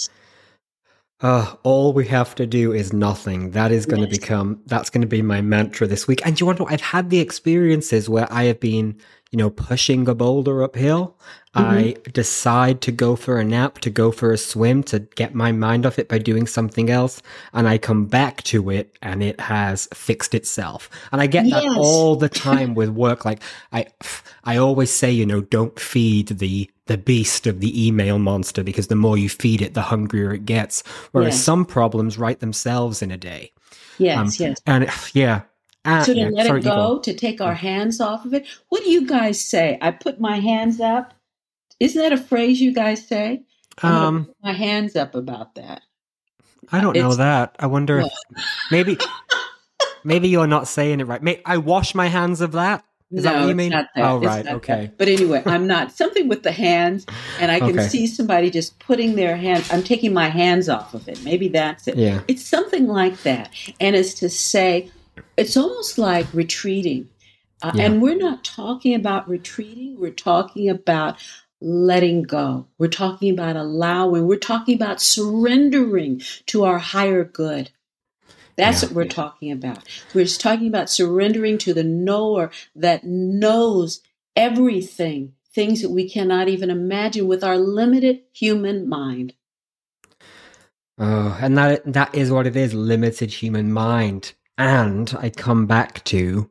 Uh, 1.20 1.54
all 1.62 1.92
we 1.92 2.06
have 2.06 2.34
to 2.36 2.46
do 2.46 2.72
is 2.72 2.92
nothing. 2.92 3.50
That 3.50 3.72
is 3.72 3.86
going 3.86 4.02
Yes. 4.02 4.14
to 4.14 4.20
become, 4.20 4.60
that's 4.66 4.90
going 4.90 5.00
to 5.00 5.06
be 5.06 5.22
my 5.22 5.40
mantra 5.40 5.86
this 5.86 6.06
week. 6.06 6.24
And 6.24 6.38
you 6.38 6.46
want 6.46 6.58
to, 6.58 6.66
I've 6.66 6.80
had 6.80 7.10
the 7.10 7.18
experiences 7.18 8.08
where 8.08 8.26
I 8.30 8.44
have 8.44 8.60
been, 8.60 8.96
you 9.34 9.38
know, 9.38 9.50
pushing 9.50 10.06
a 10.08 10.14
boulder 10.14 10.62
uphill. 10.62 11.16
I 11.56 11.96
decide 12.12 12.80
to 12.82 12.92
go 12.92 13.16
for 13.16 13.40
a 13.40 13.44
nap, 13.44 13.80
to 13.80 13.90
go 13.90 14.12
for 14.12 14.30
a 14.32 14.38
swim, 14.38 14.84
to 14.84 15.00
get 15.00 15.34
my 15.34 15.50
mind 15.50 15.86
off 15.86 15.98
it 15.98 16.08
by 16.08 16.18
doing 16.18 16.46
something 16.46 16.88
else. 16.88 17.20
And 17.52 17.66
I 17.68 17.78
come 17.78 18.06
back 18.06 18.44
to 18.44 18.70
it 18.70 18.96
and 19.02 19.24
it 19.24 19.40
has 19.40 19.88
fixed 19.92 20.34
itself. 20.36 20.88
And 21.10 21.20
I 21.20 21.26
get 21.26 21.50
that 21.50 21.64
all 21.76 22.14
the 22.14 22.28
time 22.48 22.74
with 22.76 22.90
work. 22.90 23.24
Like 23.24 23.42
I, 23.72 23.86
I 24.44 24.56
always 24.56 24.92
say, 24.92 25.10
you 25.10 25.26
know, 25.26 25.40
don't 25.40 25.78
feed 25.80 26.28
the, 26.28 26.70
the 26.86 26.96
beast 26.98 27.48
of 27.48 27.58
the 27.58 27.86
email 27.88 28.20
monster 28.20 28.62
because 28.62 28.86
the 28.86 28.94
more 28.96 29.18
you 29.18 29.28
feed 29.28 29.60
it, 29.60 29.74
the 29.74 29.82
hungrier 29.82 30.32
it 30.32 30.44
gets. 30.46 30.84
Whereas 31.10 31.34
Yeah. 31.34 31.40
some 31.40 31.64
problems 31.64 32.18
write 32.18 32.38
themselves 32.38 33.02
in 33.02 33.10
a 33.10 33.16
day. 33.16 33.50
Yes, 33.98 34.18
Um, 34.40 34.46
yes. 34.46 34.60
And 34.64 34.88
yeah. 35.12 35.40
So 35.84 36.12
to 36.12 36.18
yeah, 36.18 36.28
let 36.30 36.46
it 36.46 36.62
go, 36.64 36.98
to 36.98 37.14
take 37.14 37.40
our 37.40 37.54
hands 37.54 38.00
off 38.00 38.24
of 38.24 38.32
it. 38.32 38.46
What 38.70 38.82
do 38.82 38.90
you 38.90 39.06
guys 39.06 39.46
say? 39.46 39.78
I 39.82 39.90
put 39.90 40.18
my 40.20 40.38
hands 40.38 40.80
up. 40.80 41.12
Isn't 41.78 42.00
that 42.00 42.12
a 42.12 42.16
phrase 42.16 42.60
you 42.60 42.72
guys 42.72 43.06
say? 43.06 43.42
Um, 43.82 44.26
put 44.26 44.36
my 44.42 44.52
hands 44.52 44.96
up 44.96 45.14
about 45.14 45.56
that. 45.56 45.82
I 46.72 46.80
don't 46.80 46.96
know 46.96 47.14
that. 47.14 47.56
I 47.58 47.66
wonder 47.66 48.00
if 48.00 48.12
maybe 48.70 48.96
maybe 50.04 50.28
you're 50.28 50.46
not 50.46 50.68
saying 50.68 51.00
it 51.00 51.06
right. 51.06 51.22
May, 51.22 51.42
I 51.44 51.58
wash 51.58 51.94
my 51.94 52.06
hands 52.06 52.40
of 52.40 52.52
that. 52.52 52.84
Is 53.12 53.24
that 53.24 53.34
no, 53.34 53.40
what 53.42 53.48
you 53.50 53.54
mean? 53.54 53.70
not 53.70 53.86
that. 53.94 54.04
Oh, 54.04 54.16
It's 54.16 54.24
right. 54.26 54.46
Okay. 54.46 54.86
that. 54.86 54.98
But 54.98 55.08
anyway, 55.08 55.42
I'm 55.46 55.66
not 55.76 55.92
something 55.92 56.28
with 56.28 56.42
the 56.42 56.52
hands, 56.52 57.06
and 57.38 57.50
I 57.52 57.60
can 57.60 57.78
Okay. 57.78 57.86
see 57.88 58.06
somebody 58.06 58.50
just 58.50 58.78
putting 58.78 59.14
their 59.16 59.36
hands. 59.36 59.70
I'm 59.70 59.82
taking 59.84 60.12
my 60.14 60.28
hands 60.28 60.68
off 60.68 60.94
of 60.94 61.06
it. 61.08 61.22
Maybe 61.22 61.48
that's 61.48 61.86
it. 61.86 61.96
Yeah. 61.96 62.22
It's 62.26 62.44
something 62.44 62.86
like 62.88 63.22
that, 63.22 63.50
and 63.80 63.94
it's 63.94 64.14
to 64.14 64.30
say, 64.30 64.90
it's 65.36 65.56
almost 65.56 65.98
like 65.98 66.26
retreating. 66.32 67.08
Uh, 67.62 67.72
Yeah. 67.74 67.84
And 67.86 68.02
we're 68.02 68.16
not 68.16 68.44
talking 68.44 68.94
about 68.94 69.28
retreating. 69.28 69.98
We're 69.98 70.10
talking 70.10 70.68
about 70.68 71.16
letting 71.60 72.22
go. 72.22 72.66
We're 72.78 72.88
talking 72.88 73.32
about 73.32 73.56
allowing. 73.56 74.26
We're 74.26 74.36
talking 74.38 74.74
about 74.74 75.00
surrendering 75.00 76.20
to 76.46 76.64
our 76.64 76.78
higher 76.78 77.24
good. 77.24 77.70
That's 78.56 78.82
Yeah. 78.82 78.88
what 78.88 78.94
we're 78.96 79.08
talking 79.08 79.50
about. 79.50 79.78
We're 80.14 80.24
just 80.24 80.40
talking 80.40 80.68
about 80.68 80.90
surrendering 80.90 81.58
to 81.58 81.74
the 81.74 81.84
knower 81.84 82.50
that 82.76 83.04
knows 83.04 84.00
everything, 84.36 85.32
things 85.52 85.80
that 85.82 85.90
we 85.90 86.08
cannot 86.08 86.48
even 86.48 86.70
imagine 86.70 87.26
with 87.26 87.42
our 87.42 87.58
limited 87.58 88.20
human 88.32 88.88
mind. 88.88 89.34
Oh, 90.98 91.36
and 91.40 91.58
that 91.58 91.92
that 91.92 92.14
is 92.14 92.30
what 92.30 92.46
it 92.46 92.54
is, 92.56 92.72
limited 92.74 93.32
human 93.32 93.72
mind. 93.72 94.34
And 94.56 95.14
I 95.18 95.30
come 95.30 95.66
back 95.66 96.04
to 96.04 96.50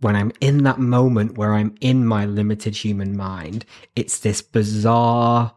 when 0.00 0.16
I'm 0.16 0.32
in 0.40 0.64
that 0.64 0.78
moment 0.78 1.38
where 1.38 1.54
I'm 1.54 1.74
in 1.80 2.04
my 2.04 2.26
limited 2.26 2.76
human 2.76 3.16
mind, 3.16 3.64
it's 3.94 4.18
this 4.18 4.42
bizarre 4.42 5.54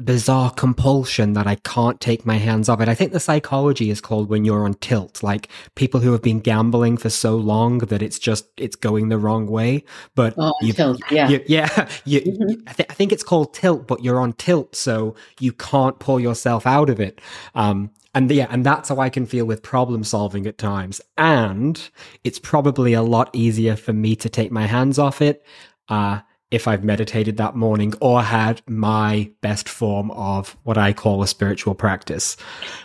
bizarre 0.00 0.50
compulsion 0.50 1.34
that 1.34 1.46
I 1.46 1.54
can't 1.56 2.00
take 2.00 2.26
my 2.26 2.36
hands 2.36 2.68
off 2.68 2.80
it. 2.80 2.88
I 2.88 2.94
think 2.94 3.12
the 3.12 3.20
psychology 3.20 3.90
is 3.90 4.00
called 4.00 4.28
when 4.28 4.44
you're 4.44 4.64
on 4.64 4.74
tilt, 4.74 5.22
like 5.22 5.48
people 5.76 6.00
who 6.00 6.10
have 6.12 6.22
been 6.22 6.40
gambling 6.40 6.96
for 6.96 7.10
so 7.10 7.36
long 7.36 7.78
that 7.78 8.02
it's 8.02 8.18
just 8.18 8.46
it's 8.56 8.74
going 8.76 9.08
the 9.08 9.18
wrong 9.18 9.46
way. 9.46 9.84
But 10.16 10.34
Oh, 10.36 10.52
you've- 10.60 10.76
tilt, 10.76 11.00
yeah. 11.10 11.28
you- 11.28 11.44
yeah, 11.46 11.88
you, 12.04 12.20
Mhm. 12.22 12.62
I, 12.66 12.72
th- 12.72 12.88
I 12.90 12.94
think 12.94 13.12
it's 13.12 13.22
called 13.22 13.54
tilt, 13.54 13.86
but 13.86 14.02
you're 14.02 14.20
on 14.20 14.32
tilt, 14.32 14.74
so 14.74 15.14
you 15.38 15.52
can't 15.52 15.98
pull 16.00 16.18
yourself 16.18 16.66
out 16.66 16.90
of 16.90 16.98
it. 16.98 17.20
Um, 17.54 17.90
and 18.16 18.30
yeah, 18.30 18.48
and 18.50 18.64
that's 18.66 18.88
how 18.88 18.98
I 18.98 19.08
can 19.10 19.26
feel 19.26 19.44
with 19.44 19.62
problem 19.62 20.02
solving 20.04 20.46
at 20.46 20.58
times. 20.58 21.00
And 21.18 21.80
it's 22.24 22.38
probably 22.38 22.92
a 22.94 23.02
lot 23.02 23.30
easier 23.32 23.76
for 23.76 23.92
me 23.92 24.16
to 24.16 24.28
take 24.28 24.50
my 24.52 24.66
hands 24.66 24.98
off 24.98 25.20
it 25.22 25.44
uh, 25.88 26.20
if 26.54 26.68
I've 26.68 26.84
meditated 26.84 27.36
that 27.38 27.56
morning 27.56 27.94
or 28.00 28.22
had 28.22 28.62
my 28.68 29.30
best 29.42 29.68
form 29.68 30.10
of 30.12 30.56
what 30.64 30.78
I 30.78 30.92
call 30.92 31.22
a 31.22 31.26
spiritual 31.26 31.74
practice. 31.74 32.36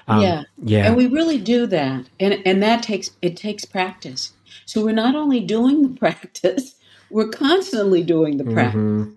Um, 0.08 0.22
Yeah. 0.22 0.44
yeah, 0.64 0.88
And 0.88 0.96
we 0.98 1.08
really 1.08 1.38
do 1.40 1.68
that. 1.68 2.06
And 2.20 2.42
and 2.46 2.64
that 2.64 2.84
takes 2.84 3.12
it 3.22 3.38
takes 3.38 3.66
practice. 3.66 4.34
So 4.66 4.84
we're 4.84 4.94
not 5.06 5.16
only 5.16 5.40
doing 5.42 5.84
the 5.84 6.00
practice, 6.06 6.76
we're 7.12 7.30
constantly 7.30 8.04
doing 8.04 8.38
the 8.38 8.46
practice. 8.46 8.76
Mhm. 8.82 9.16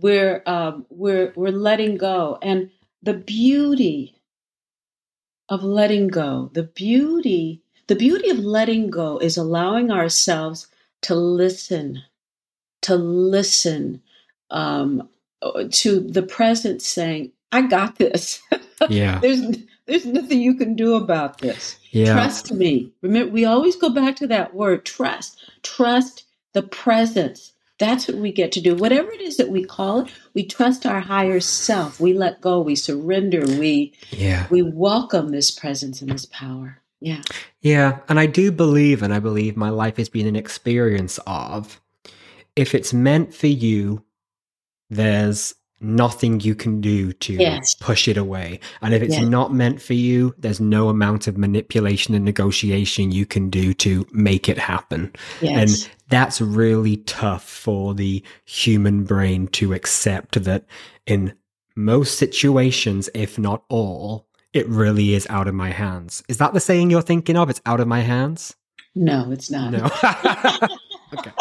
We're 0.00 0.42
um, 0.46 0.86
we're 0.90 1.32
we're 1.36 1.50
letting 1.70 1.96
go. 1.96 2.38
And 2.42 2.70
the 3.02 3.14
beauty 3.14 4.16
of 5.48 5.62
letting 5.62 6.08
go, 6.08 6.50
the 6.54 6.64
beauty, 6.64 7.62
the 7.88 7.96
beauty 7.96 8.30
of 8.30 8.38
letting 8.38 8.90
go 8.90 9.18
is 9.18 9.36
allowing 9.36 9.90
ourselves 9.90 10.68
to 11.02 11.14
listen, 11.14 12.02
to 12.84 12.96
listen 12.96 14.02
um, 14.50 15.08
to 15.70 16.00
the 16.00 16.22
present 16.22 16.82
saying, 16.82 17.32
I 17.52 17.62
got 17.62 17.96
this. 17.96 18.40
yeah, 18.88 19.18
there's 19.20 19.40
there's 19.86 20.06
nothing 20.06 20.40
you 20.40 20.54
can 20.54 20.74
do 20.74 20.94
about 20.94 21.38
this. 21.38 21.76
yeah, 21.90 22.12
Trust 22.12 22.52
me. 22.52 22.92
Remember, 23.02 23.32
we 23.32 23.44
always 23.44 23.76
go 23.76 23.90
back 23.90 24.16
to 24.16 24.26
that 24.28 24.54
word, 24.54 24.84
trust. 24.84 25.42
Trust 25.62 26.24
the 26.52 26.62
presence. 26.62 27.52
That's 27.78 28.08
what 28.08 28.18
we 28.18 28.32
get 28.32 28.52
to 28.52 28.60
do. 28.60 28.74
Whatever 28.74 29.10
it 29.10 29.20
is 29.20 29.36
that 29.36 29.50
we 29.50 29.64
call 29.64 30.00
it, 30.00 30.12
we 30.32 30.44
trust 30.44 30.86
our 30.86 31.00
higher 31.00 31.40
self. 31.40 32.00
We 32.00 32.12
let 32.12 32.40
go. 32.40 32.60
We 32.60 32.76
surrender. 32.76 33.40
We 33.40 33.94
yeah. 34.10 34.46
we 34.50 34.62
welcome 34.62 35.30
this 35.30 35.50
presence 35.50 36.00
and 36.00 36.10
this 36.10 36.26
power. 36.26 36.80
Yeah. 37.00 37.22
Yeah, 37.60 37.98
and 38.08 38.18
I 38.18 38.26
do 38.26 38.50
believe, 38.50 39.02
and 39.02 39.12
I 39.12 39.18
believe 39.18 39.56
my 39.56 39.70
life 39.70 39.98
has 39.98 40.08
been 40.08 40.26
an 40.26 40.36
experience 40.36 41.18
of 41.26 41.80
if 42.56 42.74
it's 42.74 42.92
meant 42.92 43.34
for 43.34 43.46
you, 43.46 44.04
there's 44.90 45.54
nothing 45.80 46.40
you 46.40 46.54
can 46.54 46.80
do 46.80 47.12
to 47.12 47.34
Yes. 47.34 47.74
push 47.74 48.08
it 48.08 48.16
away. 48.16 48.58
And 48.80 48.94
if 48.94 49.02
it's 49.02 49.16
Yes. 49.16 49.24
not 49.28 49.52
meant 49.52 49.82
for 49.82 49.92
you, 49.92 50.34
there's 50.38 50.60
no 50.60 50.88
amount 50.88 51.26
of 51.26 51.36
manipulation 51.36 52.14
and 52.14 52.24
negotiation 52.24 53.10
you 53.10 53.26
can 53.26 53.50
do 53.50 53.74
to 53.74 54.06
make 54.12 54.48
it 54.48 54.56
happen. 54.58 55.12
Yes. 55.42 55.58
And 55.84 55.90
that's 56.08 56.40
really 56.40 56.98
tough 56.98 57.44
for 57.46 57.92
the 57.94 58.22
human 58.46 59.04
brain 59.04 59.48
to 59.48 59.74
accept 59.74 60.42
that 60.44 60.64
in 61.06 61.34
most 61.76 62.16
situations, 62.18 63.10
if 63.12 63.38
not 63.38 63.64
all, 63.68 64.26
it 64.54 64.66
really 64.68 65.14
is 65.14 65.26
out 65.28 65.48
of 65.48 65.54
my 65.54 65.70
hands. 65.70 66.22
Is 66.28 66.38
that 66.38 66.54
the 66.54 66.60
saying 66.60 66.90
you're 66.90 67.02
thinking 67.02 67.36
of? 67.36 67.50
It's 67.50 67.60
out 67.66 67.80
of 67.80 67.88
my 67.88 68.00
hands? 68.00 68.54
no, 68.96 69.28
it's 69.32 69.50
not. 69.50 69.72
No. 69.72 69.90
okay. 71.18 71.32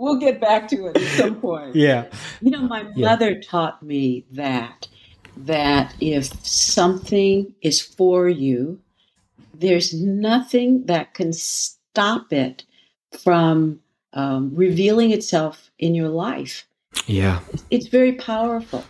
We'll, 0.00 0.12
we'll 0.12 0.20
get 0.20 0.40
back 0.40 0.68
to 0.68 0.86
it 0.86 0.96
at 0.96 1.02
some 1.18 1.40
point. 1.40 1.74
Yeah. 1.76 2.06
You 2.40 2.50
know, 2.50 2.62
my 2.62 2.84
Yeah. 2.94 3.10
mother 3.10 3.40
taught 3.40 3.82
me 3.82 4.24
that 4.32 4.88
that 5.36 5.94
if 6.00 6.24
something 6.44 7.54
is 7.62 7.80
for 7.80 8.28
you, 8.28 8.78
there's 9.54 9.94
nothing 9.94 10.84
that 10.86 11.14
can 11.14 11.32
stop 11.32 12.32
it 12.32 12.64
from 13.22 13.80
um, 14.12 14.50
revealing 14.54 15.12
itself 15.12 15.70
in 15.78 15.94
your 15.94 16.08
life. 16.08 16.66
Yeah. 17.06 17.40
It's 17.70 17.86
very 17.86 18.12
powerful. 18.12 18.84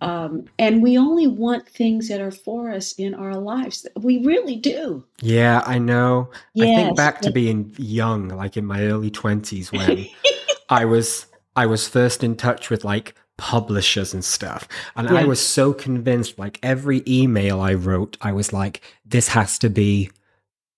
Um, 0.00 0.44
and 0.58 0.82
we 0.82 0.96
only 0.96 1.26
want 1.26 1.68
things 1.68 2.08
that 2.08 2.20
are 2.20 2.30
for 2.30 2.70
us 2.70 2.92
in 2.92 3.14
our 3.14 3.34
lives. 3.34 3.84
We 3.96 4.24
really 4.24 4.54
do. 4.54 5.04
Yeah, 5.20 5.62
I 5.66 5.78
know. 5.78 6.30
I 6.56 6.60
think 6.60 6.96
back 6.96 7.20
to 7.22 7.32
being 7.32 7.74
young, 7.78 8.28
like 8.28 8.56
in 8.56 8.64
my 8.64 8.84
early 8.84 9.10
twenties, 9.10 9.72
when 9.72 10.06
I 10.68 10.84
was 10.84 11.26
I 11.56 11.66
was 11.66 11.88
first 11.88 12.22
in 12.22 12.36
touch 12.36 12.70
with 12.70 12.84
like 12.84 13.14
publishers 13.36 14.12
and 14.14 14.24
stuff, 14.24 14.66
and 14.96 15.08
I 15.08 15.24
was 15.24 15.44
so 15.44 15.72
convinced. 15.72 16.38
Like 16.38 16.58
every 16.62 17.02
email 17.06 17.60
I 17.60 17.74
wrote, 17.74 18.16
I 18.20 18.32
was 18.32 18.52
like, 18.52 18.80
"This 19.04 19.28
has 19.28 19.58
to 19.60 19.70
be 19.70 20.10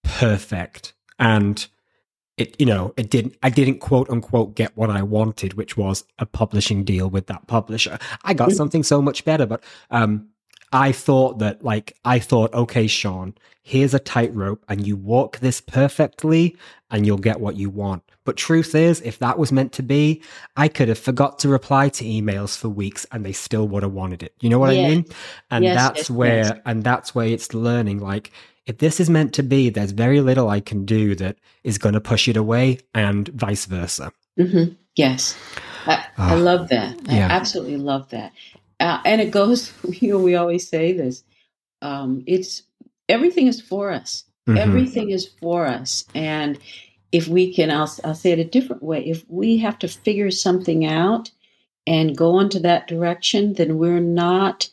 perfect," 0.03 0.93
and 1.19 1.67
it, 2.37 2.57
you 2.59 2.67
know, 2.67 2.95
it 2.97 3.11
didn't. 3.11 3.37
I 3.43 3.51
didn't 3.51 3.81
quote 3.81 4.09
unquote 4.11 4.55
get 4.55 4.77
what 4.77 4.91
I 4.91 5.03
wanted, 5.03 5.55
which 5.55 5.77
was 5.77 6.05
a 6.19 6.27
publishing 6.27 6.85
deal 6.85 7.09
with 7.11 7.27
that 7.27 7.47
publisher. 7.47 7.99
I 8.25 8.35
got 8.35 8.51
Mhm. 8.51 8.57
something 8.57 8.83
so 8.83 9.03
much 9.03 9.25
better, 9.25 9.47
but 9.47 9.63
um, 9.91 10.29
I 10.73 10.93
thought 10.93 11.39
that 11.41 11.65
like 11.65 11.97
I 12.05 12.19
thought, 12.19 12.55
okay, 12.55 12.87
Sean, 12.87 13.35
here's 13.63 13.95
a 13.95 13.99
tightrope, 13.99 14.65
and 14.69 14.87
you 14.87 14.97
walk 14.97 15.39
this 15.41 15.61
perfectly, 15.61 16.57
and 16.91 17.05
you'll 17.07 17.19
get 17.19 17.41
what 17.41 17.57
you 17.57 17.69
want. 17.71 18.03
But 18.25 18.37
truth 18.37 18.75
is, 18.75 19.01
if 19.01 19.19
that 19.19 19.39
was 19.39 19.51
meant 19.51 19.73
to 19.73 19.83
be, 19.83 20.23
I 20.57 20.69
could 20.69 20.89
have 20.89 20.99
forgot 20.99 21.39
to 21.41 21.49
reply 21.49 21.89
to 21.91 22.05
emails 22.05 22.57
for 22.57 22.69
weeks, 22.69 23.07
and 23.13 23.25
they 23.25 23.33
still 23.33 23.67
would 23.69 23.83
have 23.83 23.93
wanted 23.93 24.23
it. 24.23 24.35
You 24.41 24.51
know 24.51 24.59
what 24.59 24.71
I 24.71 24.75
Yes. 24.75 24.89
mean? 24.89 25.05
And 25.51 25.65
Yes, 25.65 25.75
that's 25.75 25.99
yes, 26.01 26.11
where, 26.11 26.37
yes. 26.45 26.59
and 26.67 26.85
that's 26.85 27.15
where 27.15 27.27
it's 27.27 27.55
learning. 27.55 28.01
Like, 28.01 28.31
if 28.67 28.79
this 28.79 29.01
is 29.01 29.09
meant 29.11 29.33
to 29.35 29.43
be, 29.43 29.71
there's 29.71 29.93
very 29.93 30.21
little 30.21 30.49
I 30.51 30.61
can 30.61 30.85
do 30.85 31.15
that 31.17 31.37
is 31.65 31.79
going 31.79 31.95
to 31.95 32.01
push 32.01 32.29
it 32.29 32.37
away, 32.37 32.79
and 32.95 33.29
vice 33.29 33.65
versa. 33.67 34.13
hmm 34.37 34.65
Yes, 34.97 35.37
I, 35.87 36.05
I 36.19 36.35
Ah, 36.35 36.35
love 36.35 36.69
that. 36.69 36.97
I 37.09 37.17
yeah. 37.17 37.29
absolutely 37.31 37.77
love 37.79 38.11
that. 38.11 38.33
Uh, 38.81 39.01
and 39.05 39.21
it 39.21 39.31
goes. 39.31 39.73
You 40.01 40.11
know, 40.11 40.19
we 40.19 40.35
always 40.35 40.69
say 40.69 40.93
this. 40.93 41.25
Um, 41.81 42.23
it's 42.27 42.63
everything 43.09 43.47
is 43.47 43.61
for 43.61 43.91
us. 43.91 44.25
Mhm. 44.47 44.59
Everything 44.59 45.11
is 45.11 45.27
for 45.41 45.67
us, 45.67 46.05
and 46.15 46.59
if 47.13 47.29
we 47.29 47.53
can, 47.53 47.71
I'll, 47.71 47.93
I'll 48.05 48.15
say 48.15 48.33
it 48.33 48.39
a 48.39 48.45
different 48.45 48.83
way. 48.83 49.05
If 49.05 49.25
we 49.29 49.59
have 49.59 49.79
to 49.81 49.89
figure 49.89 50.31
something 50.31 50.85
out 50.87 51.31
and 51.87 52.17
go 52.17 52.39
into 52.41 52.61
that 52.61 52.87
direction, 52.87 53.55
then 53.55 53.79
we're 53.79 54.01
not 54.01 54.69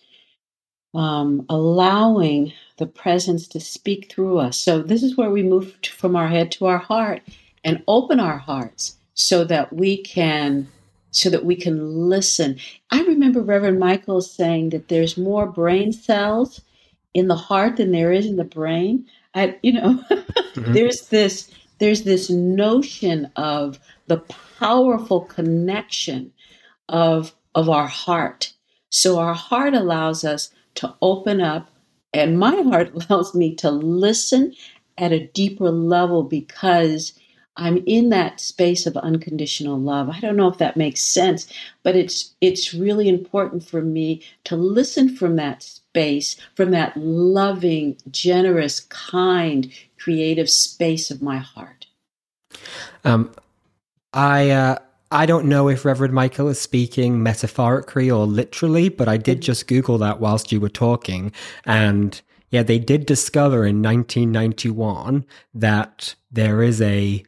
um, 0.94 1.46
allowing 1.50 2.54
the 2.78 2.88
presence 2.88 3.48
to 3.50 3.60
speak 3.60 4.12
through 4.12 4.40
us. 4.40 4.58
So 4.58 4.82
this 4.82 5.04
is 5.04 5.18
where 5.18 5.30
we 5.32 5.44
move 5.44 5.80
to, 5.82 5.92
from 5.92 6.16
our 6.16 6.28
head 6.28 6.52
to 6.54 6.66
our 6.66 6.78
heart 6.78 7.22
and 7.64 7.84
open 7.88 8.20
our 8.20 8.38
hearts 8.38 8.98
so 9.14 9.44
that 9.46 9.74
we 9.74 9.98
can 10.04 10.68
so 11.12 11.30
that 11.30 11.46
we 11.46 11.56
can 11.56 12.10
listen. 12.10 12.60
I 12.92 13.02
remember 13.04 13.42
Reverend 13.42 13.80
Michael 13.80 14.22
saying 14.22 14.70
that 14.70 14.90
there's 14.90 15.18
more 15.18 15.48
brain 15.48 15.92
cells 15.92 16.62
in 17.16 17.28
the 17.28 17.36
heart 17.36 17.78
than 17.78 17.92
there 17.92 18.12
is 18.12 18.28
in 18.28 18.36
the 18.36 18.44
brain. 18.44 19.06
I 19.34 19.58
you 19.64 19.74
know 19.74 20.04
Mhm. 20.56 20.74
there's 20.74 21.08
this 21.10 21.52
there's 21.80 22.04
this 22.04 22.30
notion 22.30 23.32
of 23.36 23.80
the 24.08 24.18
powerful 24.60 25.22
connection 25.22 26.32
of 26.90 27.34
of 27.56 27.70
our 27.70 27.88
heart. 27.88 28.54
So 28.90 29.20
our 29.20 29.34
heart 29.34 29.74
allows 29.74 30.24
us 30.24 30.52
to 30.76 30.94
open 31.02 31.42
up 31.42 31.70
and 32.14 32.40
my 32.40 32.62
heart 32.62 32.92
allows 33.10 33.34
me 33.36 33.56
to 33.56 33.72
listen 33.72 34.54
at 34.98 35.12
a 35.12 35.28
deeper 35.28 35.70
level 35.70 36.24
because 36.24 37.14
I'm 37.58 37.78
in 37.88 38.10
that 38.10 38.40
space 38.40 38.86
of 38.86 38.96
unconditional 38.98 39.80
love. 39.80 40.10
I 40.10 40.20
don't 40.20 40.36
know 40.36 40.48
if 40.48 40.60
that 40.60 40.78
makes 40.78 41.02
sense, 41.02 41.52
but 41.82 41.96
it's 41.96 42.36
it's 42.40 42.74
really 42.74 43.10
important 43.10 43.68
for 43.68 43.82
me 43.82 44.22
to 44.44 44.56
listen 44.56 45.16
from 45.16 45.36
that 45.38 45.64
space, 45.64 46.36
from 46.56 46.70
that 46.72 46.96
loving, 46.96 47.98
generous, 48.12 48.82
kind, 48.82 49.72
creative 50.08 50.50
space 50.50 51.12
of 51.12 51.22
my 51.22 51.36
heart. 51.36 51.86
Um, 53.04 53.30
I 54.14 54.52
uh, 54.52 54.78
I 55.12 55.26
don't 55.26 55.48
know 55.48 55.68
if 55.68 55.84
Reverend 55.84 56.14
Michael 56.14 56.48
is 56.48 56.62
speaking 56.62 57.22
metaphorically 57.22 58.10
or 58.10 58.26
literally, 58.26 58.88
but 58.88 59.10
I 59.10 59.18
did 59.18 59.42
just 59.42 59.68
Google 59.68 59.98
that 59.98 60.22
whilst 60.22 60.54
you 60.54 60.62
were 60.62 60.70
talking, 60.70 61.34
and 61.66 62.22
yeah, 62.52 62.64
they 62.64 62.80
did 62.80 63.06
discover 63.06 63.66
in 63.66 63.82
1991 63.82 65.26
that 65.54 66.16
there 66.32 66.64
is 66.64 66.82
a 66.82 67.26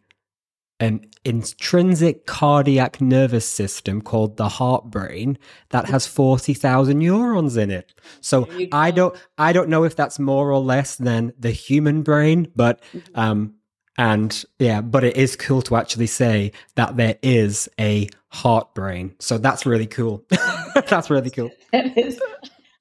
an 0.80 1.06
intrinsic 1.26 2.26
cardiac 2.26 3.02
nervous 3.02 3.48
system 3.48 4.02
called 4.02 4.38
the 4.38 4.48
heart 4.48 4.86
brain 4.86 5.38
that 5.70 5.86
has 5.88 6.08
40,000 6.08 6.98
neurons 6.98 7.58
in 7.58 7.70
it. 7.70 7.94
So 8.22 8.48
I 8.72 8.92
don't 8.92 9.16
I 9.38 9.52
don't 9.52 9.70
know 9.70 9.84
if 9.84 9.96
that's 9.96 10.18
more 10.18 10.52
or 10.52 10.60
less 10.60 10.96
than 10.96 11.34
the 11.38 11.52
human 11.52 12.04
brain, 12.04 12.52
but 12.56 12.82
um 13.16 13.56
and 13.98 14.46
yeah, 14.60 14.80
but 14.80 15.04
it 15.04 15.18
is 15.18 15.36
cool 15.36 15.62
to 15.64 15.76
actually 15.76 16.08
say 16.08 16.54
that 16.76 16.96
there 16.96 17.18
is 17.22 17.68
a 17.78 18.08
heart 18.30 18.74
brain. 18.74 19.14
So 19.20 19.38
that's 19.38 19.66
really 19.66 19.88
cool. 19.88 20.24
that's 20.88 21.10
really 21.10 21.30
cool. 21.30 21.52
That 21.72 21.98
is, 21.98 22.20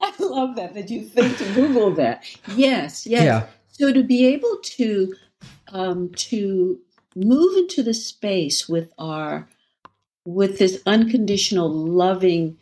I 0.01 0.15
love 0.21 0.57
that 0.57 0.75
that 0.75 0.91
you 0.91 1.03
think 1.05 1.37
to 1.39 1.45
Google 1.55 1.91
that. 1.95 2.25
Yes, 2.55 3.07
yes. 3.07 3.25
Yeah. 3.25 3.47
So 3.69 3.93
to 3.93 4.03
be 4.03 4.27
able 4.27 4.59
to 4.63 5.15
um, 5.73 6.11
to 6.15 6.79
move 7.17 7.57
into 7.57 7.83
the 7.83 7.95
space 7.95 8.69
with 8.69 8.93
our 8.99 9.49
with 10.25 10.59
this 10.59 10.83
unconditional 10.87 11.71
loving 11.71 12.57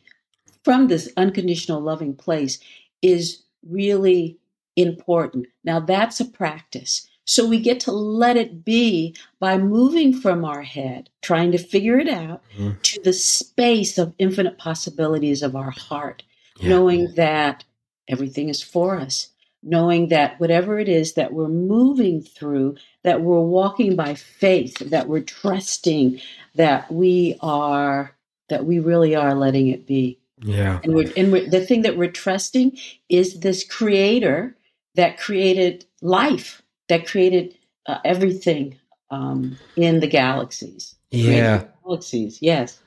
from 0.63 0.87
this 0.89 1.13
unconditional 1.17 1.81
loving 1.81 2.15
place 2.15 2.59
is 3.03 3.43
really 3.69 4.37
important. 4.77 5.47
Now 5.65 5.81
that's 5.81 6.21
a 6.21 6.25
practice. 6.25 7.09
So 7.25 7.45
we 7.47 7.59
get 7.61 7.81
to 7.81 7.91
let 7.93 8.37
it 8.37 8.65
be 8.65 9.17
by 9.41 9.59
moving 9.59 10.13
from 10.13 10.45
our 10.45 10.63
head, 10.63 11.11
trying 11.23 11.51
to 11.53 11.59
figure 11.59 11.99
it 11.99 12.09
out, 12.09 12.43
Mhm. 12.57 12.81
to 12.83 13.01
the 13.03 13.13
space 13.13 13.99
of 13.99 14.15
infinite 14.19 14.59
possibilities 14.59 15.43
of 15.43 15.57
our 15.57 15.71
heart 15.73 16.23
Yeah. 16.61 16.69
knowing 16.69 17.13
that 17.15 17.65
everything 18.07 18.49
is 18.49 18.63
for 18.63 18.99
us, 19.01 19.31
knowing 19.67 20.09
that 20.09 20.39
whatever 20.39 20.79
it 20.79 20.89
is 20.89 21.15
that 21.15 21.33
we're 21.33 21.49
moving 21.49 22.23
through, 22.23 22.77
that 23.03 23.21
we're 23.21 23.41
walking 23.41 23.97
by 23.97 24.15
faith, 24.15 24.79
that 24.79 25.09
we're 25.09 25.21
trusting, 25.21 26.21
that 26.55 26.91
we 26.91 27.37
are, 27.41 28.17
that 28.49 28.65
we 28.65 28.79
really 28.79 29.17
are 29.17 29.35
letting 29.35 29.67
it 29.67 29.85
be. 29.87 30.19
Yeah. 30.39 30.81
And 30.85 30.95
we're, 30.95 31.13
and 31.17 31.33
we're, 31.33 31.51
the 31.51 31.67
thing 31.67 31.83
that 31.83 31.97
we're 31.97 32.11
trusting 32.11 32.79
is 33.09 33.41
this 33.41 33.65
creator 33.65 34.57
that 34.95 35.19
created 35.19 35.85
life, 36.01 36.63
that 36.89 37.07
created 37.07 37.59
uh, 37.87 37.99
everything 38.05 38.79
um, 39.11 39.59
in 39.77 39.99
the 40.01 40.07
galaxies. 40.07 40.95
Yeah. 41.11 41.59
the 41.59 41.69
Galaxies, 41.85 42.39
yes. 42.41 42.81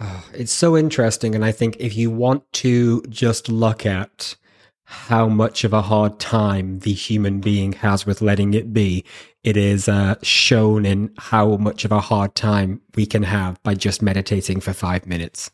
Oh, 0.00 0.28
it's 0.34 0.52
so 0.52 0.76
interesting. 0.76 1.34
And 1.34 1.44
I 1.44 1.52
think 1.52 1.76
if 1.78 1.96
you 1.96 2.10
want 2.10 2.52
to 2.54 3.02
just 3.02 3.48
look 3.48 3.86
at 3.86 4.36
how 4.86 5.28
much 5.28 5.64
of 5.64 5.72
a 5.72 5.82
hard 5.82 6.18
time 6.20 6.78
the 6.80 6.92
human 6.92 7.40
being 7.40 7.72
has 7.72 8.06
with 8.06 8.22
letting 8.22 8.54
it 8.54 8.72
be, 8.72 9.04
it 9.42 9.56
is 9.56 9.88
uh, 9.88 10.14
shown 10.22 10.86
in 10.86 11.12
how 11.18 11.56
much 11.56 11.84
of 11.84 11.92
a 11.92 12.00
hard 12.00 12.34
time 12.36 12.80
we 12.94 13.04
can 13.04 13.24
have 13.24 13.60
by 13.64 13.74
just 13.74 14.00
meditating 14.00 14.60
for 14.60 14.72
five 14.72 15.04
minutes. 15.06 15.50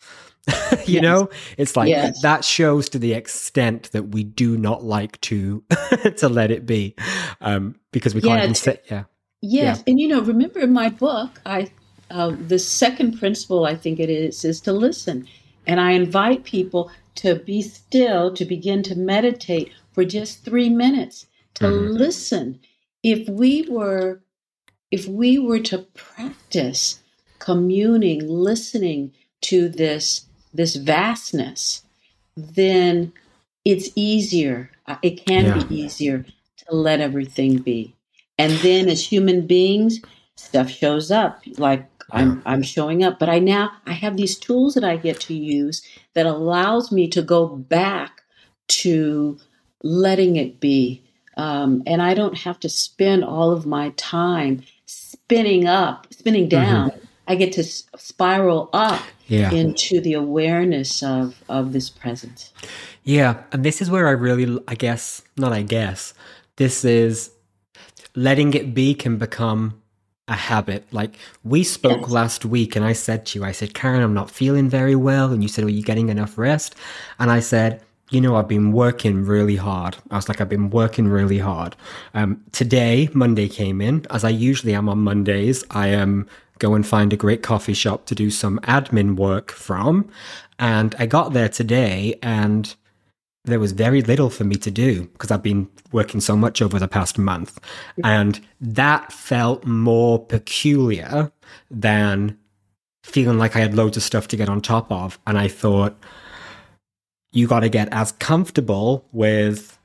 you 0.86 1.00
Yes. 1.00 1.02
know, 1.02 1.30
it's 1.56 1.76
like 1.76 1.88
Yes. 1.88 2.20
that 2.22 2.44
shows 2.44 2.88
to 2.90 2.98
the 2.98 3.14
extent 3.14 3.90
that 3.92 4.08
we 4.08 4.22
do 4.24 4.58
not 4.58 4.84
like 4.84 5.20
to 5.22 5.62
to 6.18 6.28
let 6.28 6.50
it 6.50 6.66
be, 6.66 6.94
um, 7.40 7.74
because 7.90 8.14
we 8.14 8.20
can't 8.20 8.38
Yeah, 8.38 8.42
even 8.42 8.54
t- 8.54 8.58
say, 8.60 8.80
yeah, 8.90 9.04
Yes, 9.40 9.82
and 9.86 9.98
you 9.98 10.08
know, 10.08 10.20
remember 10.20 10.60
in 10.60 10.72
my 10.72 10.88
book, 10.88 11.40
I 11.46 11.70
uh, 12.10 12.30
the 12.48 12.58
second 12.58 13.18
principle 13.18 13.64
I 13.64 13.74
think 13.76 13.98
it 13.98 14.10
is 14.10 14.44
is 14.44 14.60
to 14.62 14.72
listen, 14.72 15.26
and 15.66 15.80
I 15.80 15.92
invite 15.92 16.44
people 16.44 16.90
to 17.16 17.36
be 17.36 17.62
still, 17.62 18.32
to 18.34 18.44
begin 18.44 18.82
to 18.84 18.94
meditate 18.96 19.72
for 19.92 20.04
just 20.04 20.44
three 20.44 20.68
minutes, 20.70 21.26
to 21.54 21.64
Mhm. 21.66 21.98
listen. 21.98 22.60
If 23.02 23.28
we 23.28 23.62
were, 23.68 24.20
if 24.90 25.06
we 25.06 25.38
were 25.38 25.60
to 25.60 25.78
practice 25.94 27.00
communing, 27.38 28.26
listening 28.28 29.12
to 29.42 29.68
this 29.68 30.26
this 30.54 30.76
vastness, 30.76 31.82
then 32.36 33.12
it's 33.64 33.90
easier. 33.96 34.70
uh, 34.86 34.96
It 35.02 35.24
can 35.24 35.44
Yeah. 35.46 35.62
be 35.64 35.74
easier 35.74 36.26
to 36.58 36.74
let 36.74 37.00
everything 37.00 37.58
be. 37.58 37.94
And 38.38 38.52
then 38.58 38.88
as 38.88 39.06
human 39.06 39.46
beings, 39.46 40.00
stuff 40.36 40.70
shows 40.70 41.10
up. 41.10 41.42
Like 41.58 41.91
I'm 42.12 42.42
I'm 42.44 42.62
showing 42.62 43.02
up. 43.02 43.18
But 43.18 43.28
I 43.28 43.38
now 43.38 43.72
I 43.86 43.92
have 43.92 44.16
these 44.16 44.38
tools 44.38 44.74
that 44.74 44.84
I 44.84 44.96
get 44.96 45.20
to 45.22 45.34
use 45.34 45.82
that 46.14 46.26
allows 46.26 46.92
me 46.92 47.08
to 47.08 47.22
go 47.22 47.46
back 47.48 48.22
to 48.68 49.38
letting 49.82 50.36
it 50.36 50.60
be. 50.60 51.02
Um, 51.36 51.82
and 51.86 52.02
I 52.02 52.14
don't 52.14 52.36
have 52.38 52.60
to 52.60 52.68
spend 52.68 53.24
all 53.24 53.50
of 53.50 53.64
my 53.66 53.90
time 53.96 54.62
spinning 54.86 55.66
up, 55.66 56.06
spinning 56.12 56.48
down 56.48 56.92
I 57.26 57.36
get 57.36 57.52
to 57.52 57.60
s- 57.62 57.84
spiral 57.96 58.68
up 58.72 59.00
Yeah. 59.28 59.50
into 59.52 60.00
the 60.00 60.12
awareness 60.14 61.02
of 61.02 61.42
of 61.48 61.72
this 61.72 61.88
presence. 61.88 62.52
Yeah, 63.04 63.42
and 63.52 63.64
this 63.64 63.80
is 63.80 63.90
where 63.90 64.06
I 64.08 64.12
really, 64.12 64.58
I 64.68 64.74
guess, 64.74 65.22
not 65.36 65.52
I 65.52 65.62
guess, 65.62 66.14
this 66.56 66.84
is 66.84 67.30
letting 68.14 68.54
it 68.54 68.74
be 68.74 68.92
can 68.94 69.16
become 69.16 69.80
a 70.28 70.34
habit. 70.34 70.84
Like 70.92 71.16
we 71.44 71.64
spoke 71.64 72.02
Yes. 72.02 72.10
last 72.10 72.44
week, 72.44 72.76
and 72.76 72.84
I 72.84 72.92
said 72.92 73.26
to 73.26 73.38
you, 73.38 73.44
I 73.44 73.52
said, 73.52 73.74
Karen, 73.74 74.02
I'm 74.02 74.14
not 74.14 74.30
feeling 74.30 74.68
very 74.68 74.94
well. 74.94 75.32
And 75.32 75.42
you 75.42 75.48
said, 75.48 75.64
Are 75.64 75.68
you 75.70 75.82
getting 75.82 76.08
enough 76.08 76.38
rest? 76.38 76.74
And 77.18 77.30
I 77.30 77.40
said, 77.40 77.80
you 78.10 78.20
know, 78.20 78.36
I've 78.36 78.48
been 78.48 78.72
working 78.72 79.24
really 79.24 79.56
hard. 79.56 79.96
I 80.10 80.16
was 80.16 80.28
like, 80.28 80.38
I've 80.40 80.48
been 80.48 80.68
working 80.68 81.08
really 81.08 81.38
hard. 81.38 81.74
Um, 82.12 82.44
today, 82.52 83.08
Monday 83.14 83.48
came 83.48 83.80
in, 83.80 84.06
as 84.10 84.22
I 84.22 84.28
usually 84.28 84.74
am 84.74 84.88
on 84.90 84.98
Mondays. 84.98 85.64
I 85.70 85.94
um, 85.94 86.26
go 86.58 86.74
and 86.74 86.86
find 86.86 87.12
a 87.14 87.16
great 87.16 87.42
coffee 87.42 87.72
shop 87.72 88.04
to 88.06 88.14
do 88.14 88.30
some 88.30 88.58
admin 88.64 89.16
work 89.16 89.50
from. 89.50 90.10
And 90.58 90.94
I 90.98 91.06
got 91.06 91.32
there 91.32 91.48
today, 91.48 92.18
and 92.22 92.74
there 93.44 93.58
was 93.58 93.72
very 93.72 94.02
little 94.02 94.30
for 94.30 94.44
me 94.44 94.54
to 94.56 94.70
do 94.70 95.04
because 95.08 95.30
I've 95.30 95.42
been 95.42 95.68
working 95.90 96.20
so 96.20 96.36
much 96.36 96.62
over 96.62 96.78
the 96.78 96.86
past 96.88 97.18
month. 97.18 97.58
And 98.04 98.40
that 98.60 99.12
felt 99.12 99.64
more 99.66 100.24
peculiar 100.24 101.32
than 101.70 102.38
feeling 103.02 103.38
like 103.38 103.56
I 103.56 103.60
had 103.60 103.74
loads 103.74 103.96
of 103.96 104.04
stuff 104.04 104.28
to 104.28 104.36
get 104.36 104.48
on 104.48 104.60
top 104.60 104.90
of. 104.92 105.18
And 105.26 105.36
I 105.38 105.48
thought, 105.48 105.96
you 107.32 107.46
got 107.48 107.60
to 107.60 107.68
get 107.68 107.88
as 107.92 108.12
comfortable 108.12 109.06
with 109.12 109.78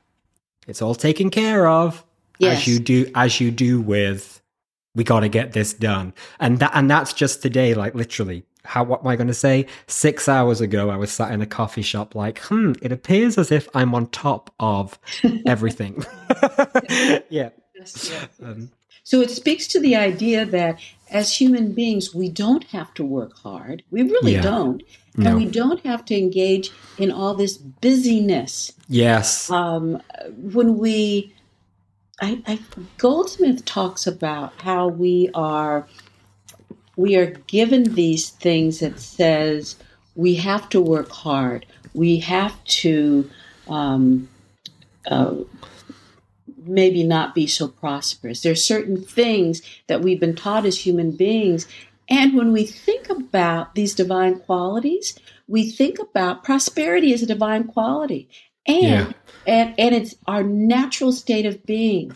it's 0.66 0.82
all 0.82 0.94
taken 0.94 1.30
care 1.30 1.66
of 1.66 2.04
Yes. 2.38 2.58
as 2.58 2.66
you 2.68 2.78
do 2.78 3.10
as 3.16 3.40
you 3.40 3.50
do 3.50 3.80
with 3.80 4.40
we 4.94 5.02
got 5.02 5.20
to 5.20 5.28
get 5.28 5.54
this 5.54 5.72
done 5.72 6.12
and 6.38 6.60
that 6.60 6.70
and 6.74 6.88
that's 6.90 7.12
just 7.12 7.42
today 7.42 7.74
like 7.74 7.94
literally 7.96 8.44
how 8.68 8.84
what 8.84 9.00
am 9.00 9.08
i 9.08 9.16
going 9.16 9.26
to 9.28 9.34
say 9.34 9.66
6 9.86 10.28
hours 10.28 10.60
ago 10.60 10.90
i 10.90 10.96
was 10.96 11.10
sat 11.10 11.32
in 11.32 11.40
a 11.42 11.46
coffee 11.46 11.82
shop 11.82 12.14
like 12.14 12.38
hmm 12.40 12.72
it 12.82 12.92
appears 12.92 13.38
as 13.38 13.50
if 13.50 13.68
i'm 13.74 13.94
on 13.94 14.06
top 14.08 14.52
of 14.60 14.98
everything 15.46 16.04
yeah 17.30 17.50
Yes, 17.74 18.10
yes, 18.10 18.28
um, 18.42 18.70
So 19.04 19.20
it 19.20 19.30
speaks 19.30 19.66
to 19.68 19.80
the 19.80 19.94
idea 19.96 20.44
that 20.46 20.80
as 21.10 21.40
human 21.40 21.72
beings, 21.72 22.12
we 22.12 22.28
don't 22.28 22.64
have 22.76 22.92
to 22.94 23.04
work 23.04 23.32
hard. 23.38 23.84
We 23.90 24.02
really 24.02 24.32
Yeah. 24.34 24.42
don't. 24.42 24.82
No. 25.16 25.30
And 25.30 25.36
we 25.36 25.46
don't 25.46 25.84
have 25.86 26.04
to 26.06 26.18
engage 26.18 26.70
in 26.96 27.10
all 27.12 27.34
this 27.34 27.56
busyness. 27.56 28.72
yes 28.88 29.48
Um, 29.50 30.02
when 30.54 30.76
we, 30.76 31.32
I, 32.20 32.42
I, 32.46 32.58
Goldsmith 32.98 33.64
talks 33.64 34.06
about 34.06 34.52
how 34.62 34.88
we 34.88 35.30
are, 35.34 35.86
we 36.98 37.14
are 37.14 37.30
given 37.46 37.94
these 37.94 38.30
things 38.30 38.80
that 38.80 38.98
says 38.98 39.76
we 40.16 40.34
have 40.34 40.68
to 40.70 40.80
work 40.80 41.10
hard. 41.10 41.64
We 41.94 42.18
have 42.18 42.62
to 42.64 43.30
um, 43.68 44.28
uh, 45.06 45.36
maybe 46.64 47.04
not 47.04 47.36
be 47.36 47.46
so 47.46 47.68
prosperous. 47.68 48.42
There 48.42 48.50
are 48.50 48.56
certain 48.56 49.00
things 49.00 49.62
that 49.86 50.00
we've 50.00 50.18
been 50.18 50.34
taught 50.34 50.66
as 50.66 50.84
human 50.84 51.12
beings. 51.12 51.68
And 52.10 52.34
when 52.34 52.50
we 52.50 52.66
think 52.66 53.08
about 53.08 53.76
these 53.76 53.94
divine 53.94 54.40
qualities, 54.40 55.16
we 55.46 55.70
think 55.70 56.00
about 56.00 56.42
prosperity 56.42 57.14
as 57.14 57.22
a 57.22 57.26
divine 57.26 57.64
quality. 57.64 58.28
And, 58.66 58.82
Yeah. 58.82 59.12
and, 59.46 59.74
and 59.78 59.94
it's 59.94 60.16
our 60.26 60.42
natural 60.42 61.12
state 61.12 61.46
of 61.46 61.64
being. 61.64 62.10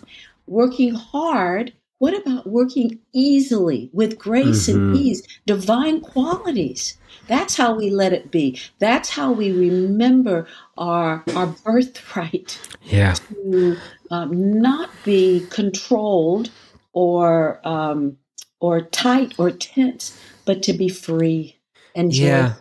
Working 0.48 0.94
hard, 0.94 1.72
what 2.02 2.18
about 2.20 2.48
working 2.48 2.98
easily 3.12 3.88
with 3.92 4.18
grace 4.18 4.66
and 4.66 4.92
Mhm. 4.92 4.96
ease? 5.00 5.22
Divine 5.46 6.00
qualities. 6.00 6.98
That's 7.28 7.56
how 7.56 7.76
we 7.76 7.90
let 7.90 8.12
it 8.12 8.32
be. 8.32 8.58
That's 8.80 9.10
how 9.10 9.30
we 9.30 9.52
remember 9.52 10.48
our, 10.76 11.22
our 11.36 11.54
birthright 11.64 12.58
yeah 12.82 13.14
to 13.14 13.76
um, 14.10 14.60
not 14.60 14.90
be 15.04 15.46
controlled 15.50 16.50
or 16.92 17.60
um, 17.64 18.16
or 18.58 18.80
tight 18.80 19.34
or 19.38 19.52
tense, 19.52 20.18
but 20.44 20.60
to 20.64 20.72
be 20.72 20.88
free 20.88 21.54
and 21.94 22.10
joyful. 22.10 22.26
Yeah. 22.26 22.54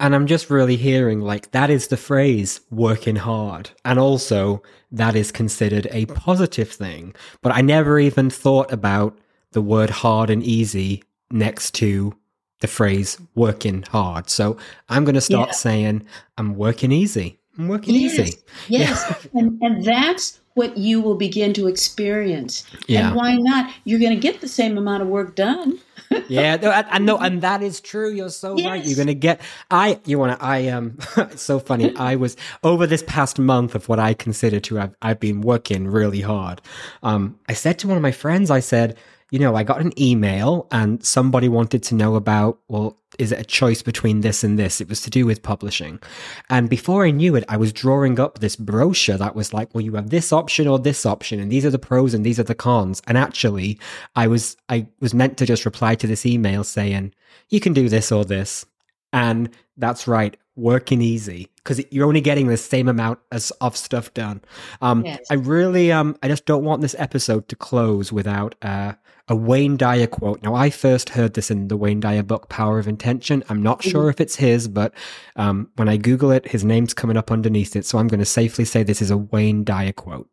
And 0.00 0.14
I'm 0.14 0.26
just 0.26 0.48
really 0.48 0.76
hearing 0.76 1.20
like 1.20 1.50
that 1.50 1.70
is 1.70 1.88
the 1.88 1.96
phrase 1.96 2.60
working 2.70 3.16
hard. 3.16 3.70
And 3.84 3.98
also 3.98 4.62
that 4.92 5.16
is 5.16 5.32
considered 5.32 5.88
a 5.90 6.06
positive 6.06 6.70
thing. 6.70 7.14
But 7.42 7.52
I 7.54 7.60
never 7.62 7.98
even 7.98 8.30
thought 8.30 8.72
about 8.72 9.18
the 9.52 9.60
word 9.62 9.90
hard 9.90 10.30
and 10.30 10.42
easy 10.42 11.02
next 11.30 11.72
to 11.74 12.14
the 12.60 12.68
phrase 12.68 13.18
working 13.34 13.82
hard. 13.82 14.30
So 14.30 14.56
I'm 14.88 15.04
going 15.04 15.14
to 15.14 15.20
start 15.20 15.48
Yeah. 15.48 15.54
saying 15.54 16.06
I'm 16.36 16.54
working 16.54 16.92
easy. 16.92 17.38
I'm 17.58 17.66
working 17.68 17.94
Yes. 17.96 18.18
easy. 18.18 18.38
Yes, 18.68 19.26
and 19.34 19.60
and 19.62 19.84
that's 19.84 20.40
what 20.54 20.76
you 20.76 21.00
will 21.00 21.14
begin 21.14 21.52
to 21.54 21.66
experience. 21.66 22.64
Yeah. 22.86 23.08
And 23.08 23.16
why 23.16 23.36
not? 23.36 23.72
You're 23.84 24.00
going 24.00 24.14
to 24.14 24.20
get 24.20 24.40
the 24.40 24.48
same 24.48 24.76
amount 24.76 25.02
of 25.02 25.08
work 25.08 25.34
done. 25.34 25.78
yeah, 26.28 26.56
no, 26.56 26.70
I, 26.70 26.84
I 26.88 26.98
know, 26.98 27.18
and 27.18 27.42
that 27.42 27.62
is 27.62 27.80
true. 27.80 28.10
You're 28.10 28.30
so 28.30 28.54
right. 28.54 28.84
You're 28.84 28.96
gonna 28.96 29.14
get. 29.14 29.40
I, 29.70 30.00
you 30.04 30.18
want 30.18 30.38
to? 30.38 30.44
I 30.44 30.68
um. 30.68 30.98
it's 31.16 31.42
so 31.42 31.58
funny. 31.58 31.94
I 31.96 32.16
was 32.16 32.36
over 32.62 32.86
this 32.86 33.02
past 33.06 33.38
month 33.38 33.74
of 33.74 33.88
what 33.88 33.98
I 33.98 34.14
consider 34.14 34.60
to 34.60 34.76
have. 34.76 34.94
I've 35.02 35.20
been 35.20 35.40
working 35.40 35.86
really 35.86 36.20
hard. 36.20 36.62
Um, 37.02 37.38
I 37.48 37.52
said 37.52 37.78
to 37.80 37.88
one 37.88 37.96
of 37.96 38.02
my 38.02 38.12
friends, 38.12 38.50
I 38.50 38.60
said, 38.60 38.96
you 39.30 39.38
know, 39.38 39.54
I 39.54 39.62
got 39.62 39.80
an 39.80 39.92
email 40.00 40.66
and 40.70 41.04
somebody 41.04 41.48
wanted 41.48 41.82
to 41.84 41.94
know 41.94 42.14
about. 42.14 42.58
Well, 42.68 42.96
is 43.18 43.32
it 43.32 43.40
a 43.40 43.44
choice 43.44 43.82
between 43.82 44.20
this 44.20 44.44
and 44.44 44.58
this? 44.58 44.80
It 44.80 44.88
was 44.88 45.00
to 45.02 45.10
do 45.10 45.26
with 45.26 45.42
publishing, 45.42 46.00
and 46.48 46.68
before 46.68 47.04
I 47.04 47.10
knew 47.10 47.36
it, 47.36 47.44
I 47.48 47.56
was 47.56 47.72
drawing 47.72 48.20
up 48.20 48.38
this 48.38 48.56
brochure 48.56 49.16
that 49.16 49.34
was 49.34 49.52
like, 49.52 49.74
well, 49.74 49.82
you 49.82 49.94
have 49.96 50.10
this 50.10 50.32
option 50.32 50.66
or 50.66 50.78
this 50.78 51.04
option, 51.04 51.40
and 51.40 51.50
these 51.50 51.66
are 51.66 51.70
the 51.70 51.78
pros 51.78 52.14
and 52.14 52.24
these 52.24 52.38
are 52.38 52.44
the 52.44 52.54
cons. 52.54 53.02
And 53.06 53.18
actually, 53.18 53.78
I 54.16 54.26
was 54.28 54.56
I 54.68 54.86
was 55.00 55.14
meant 55.14 55.36
to 55.38 55.46
just 55.46 55.64
reply 55.64 55.94
to 55.96 56.06
this 56.06 56.24
email 56.26 56.64
saying 56.64 57.12
you 57.48 57.60
can 57.60 57.72
do 57.72 57.88
this 57.88 58.12
or 58.12 58.24
this, 58.24 58.64
and 59.12 59.50
that's 59.76 60.08
right, 60.08 60.36
working 60.56 61.00
easy 61.00 61.48
because 61.56 61.82
you're 61.90 62.08
only 62.08 62.20
getting 62.20 62.48
the 62.48 62.56
same 62.56 62.88
amount 62.88 63.18
as, 63.30 63.50
of 63.60 63.76
stuff 63.76 64.12
done. 64.14 64.40
Um, 64.80 65.04
Yes. 65.04 65.26
I 65.30 65.34
really 65.34 65.92
um 65.92 66.16
I 66.22 66.28
just 66.28 66.46
don't 66.46 66.64
want 66.64 66.82
this 66.82 66.96
episode 66.98 67.48
to 67.48 67.56
close 67.56 68.12
without 68.12 68.54
uh, 68.62 68.94
a 69.28 69.36
Wayne 69.36 69.76
Dyer 69.76 70.06
quote. 70.06 70.42
Now 70.42 70.54
I 70.54 70.70
first 70.70 71.10
heard 71.10 71.34
this 71.34 71.50
in 71.50 71.68
the 71.68 71.76
Wayne 71.76 72.00
Dyer 72.00 72.22
book 72.22 72.48
Power 72.48 72.78
of 72.78 72.88
Intention. 72.88 73.44
I'm 73.48 73.62
not 73.62 73.82
sure 73.82 74.08
if 74.08 74.20
it's 74.20 74.36
his, 74.36 74.68
but 74.68 74.94
um, 75.36 75.70
when 75.76 75.88
I 75.88 75.96
Google 75.96 76.30
it, 76.30 76.48
his 76.48 76.64
name's 76.64 76.94
coming 76.94 77.16
up 77.16 77.30
underneath 77.30 77.76
it, 77.76 77.84
so 77.86 77.98
I'm 77.98 78.08
going 78.08 78.20
to 78.20 78.24
safely 78.26 78.64
say 78.64 78.82
this 78.82 79.02
is 79.02 79.10
a 79.10 79.16
Wayne 79.18 79.64
Dyer 79.64 79.92
quote, 79.92 80.28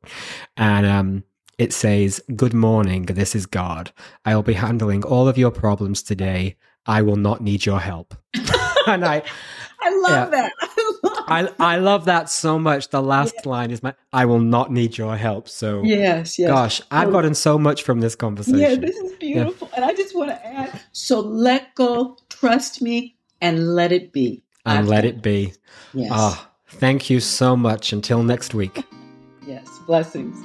and 0.58 0.86
um. 0.86 1.24
It 1.58 1.72
says, 1.72 2.22
Good 2.36 2.54
morning, 2.54 3.04
this 3.06 3.34
is 3.34 3.46
God. 3.46 3.94
I 4.26 4.36
will 4.36 4.44
be 4.44 4.56
handling 4.56 5.06
all 5.06 5.30
of 5.30 5.38
your 5.38 5.52
problems 5.52 6.04
today. 6.04 6.58
I 6.86 7.02
will 7.02 7.16
not 7.16 7.40
need 7.40 7.66
your 7.66 7.80
help. 7.80 8.14
and 8.88 9.06
I, 9.06 9.24
I 9.82 9.90
love 10.02 10.34
Yeah. 10.34 10.50
that. 10.60 10.65
I 11.28 11.42
love 11.42 11.56
I, 11.60 11.76
love 11.78 12.06
that 12.06 12.30
so 12.30 12.58
much. 12.60 12.90
The 12.90 13.02
last 13.02 13.46
line 13.46 13.72
is 13.72 13.82
my, 13.84 13.94
I 14.14 14.26
will 14.26 14.40
not 14.40 14.72
need 14.72 14.98
your 14.98 15.16
help. 15.18 15.50
So, 15.50 15.84
Yes, 15.84 16.38
yes. 16.40 16.50
gosh, 16.50 16.82
I've 16.92 17.10
Oh. 17.10 17.12
gotten 17.12 17.34
so 17.34 17.58
much 17.58 17.84
from 17.84 18.00
this 18.02 18.16
conversation. 18.16 18.60
Yeah, 18.60 18.76
this 18.76 18.96
is 18.98 19.14
beautiful. 19.20 19.70
And 19.76 19.84
I 19.84 19.94
just 19.94 20.16
want 20.16 20.30
to 20.30 20.46
add 20.46 20.80
so 20.92 21.20
let 21.20 21.74
go, 21.76 22.18
trust 22.30 22.82
me, 22.82 23.16
and 23.42 23.76
let 23.76 23.92
it 23.92 24.12
be. 24.14 24.42
and 24.68 24.88
let 24.88 25.06
it 25.06 25.22
be. 25.22 25.54
Yes. 25.94 26.10
Ah, 26.12 26.50
thank 26.68 27.10
you 27.10 27.20
so 27.20 27.56
much. 27.56 27.94
Until 27.94 28.24
next 28.24 28.54
week. 28.56 28.84
Yes. 29.48 29.68
Blessings. 29.86 30.36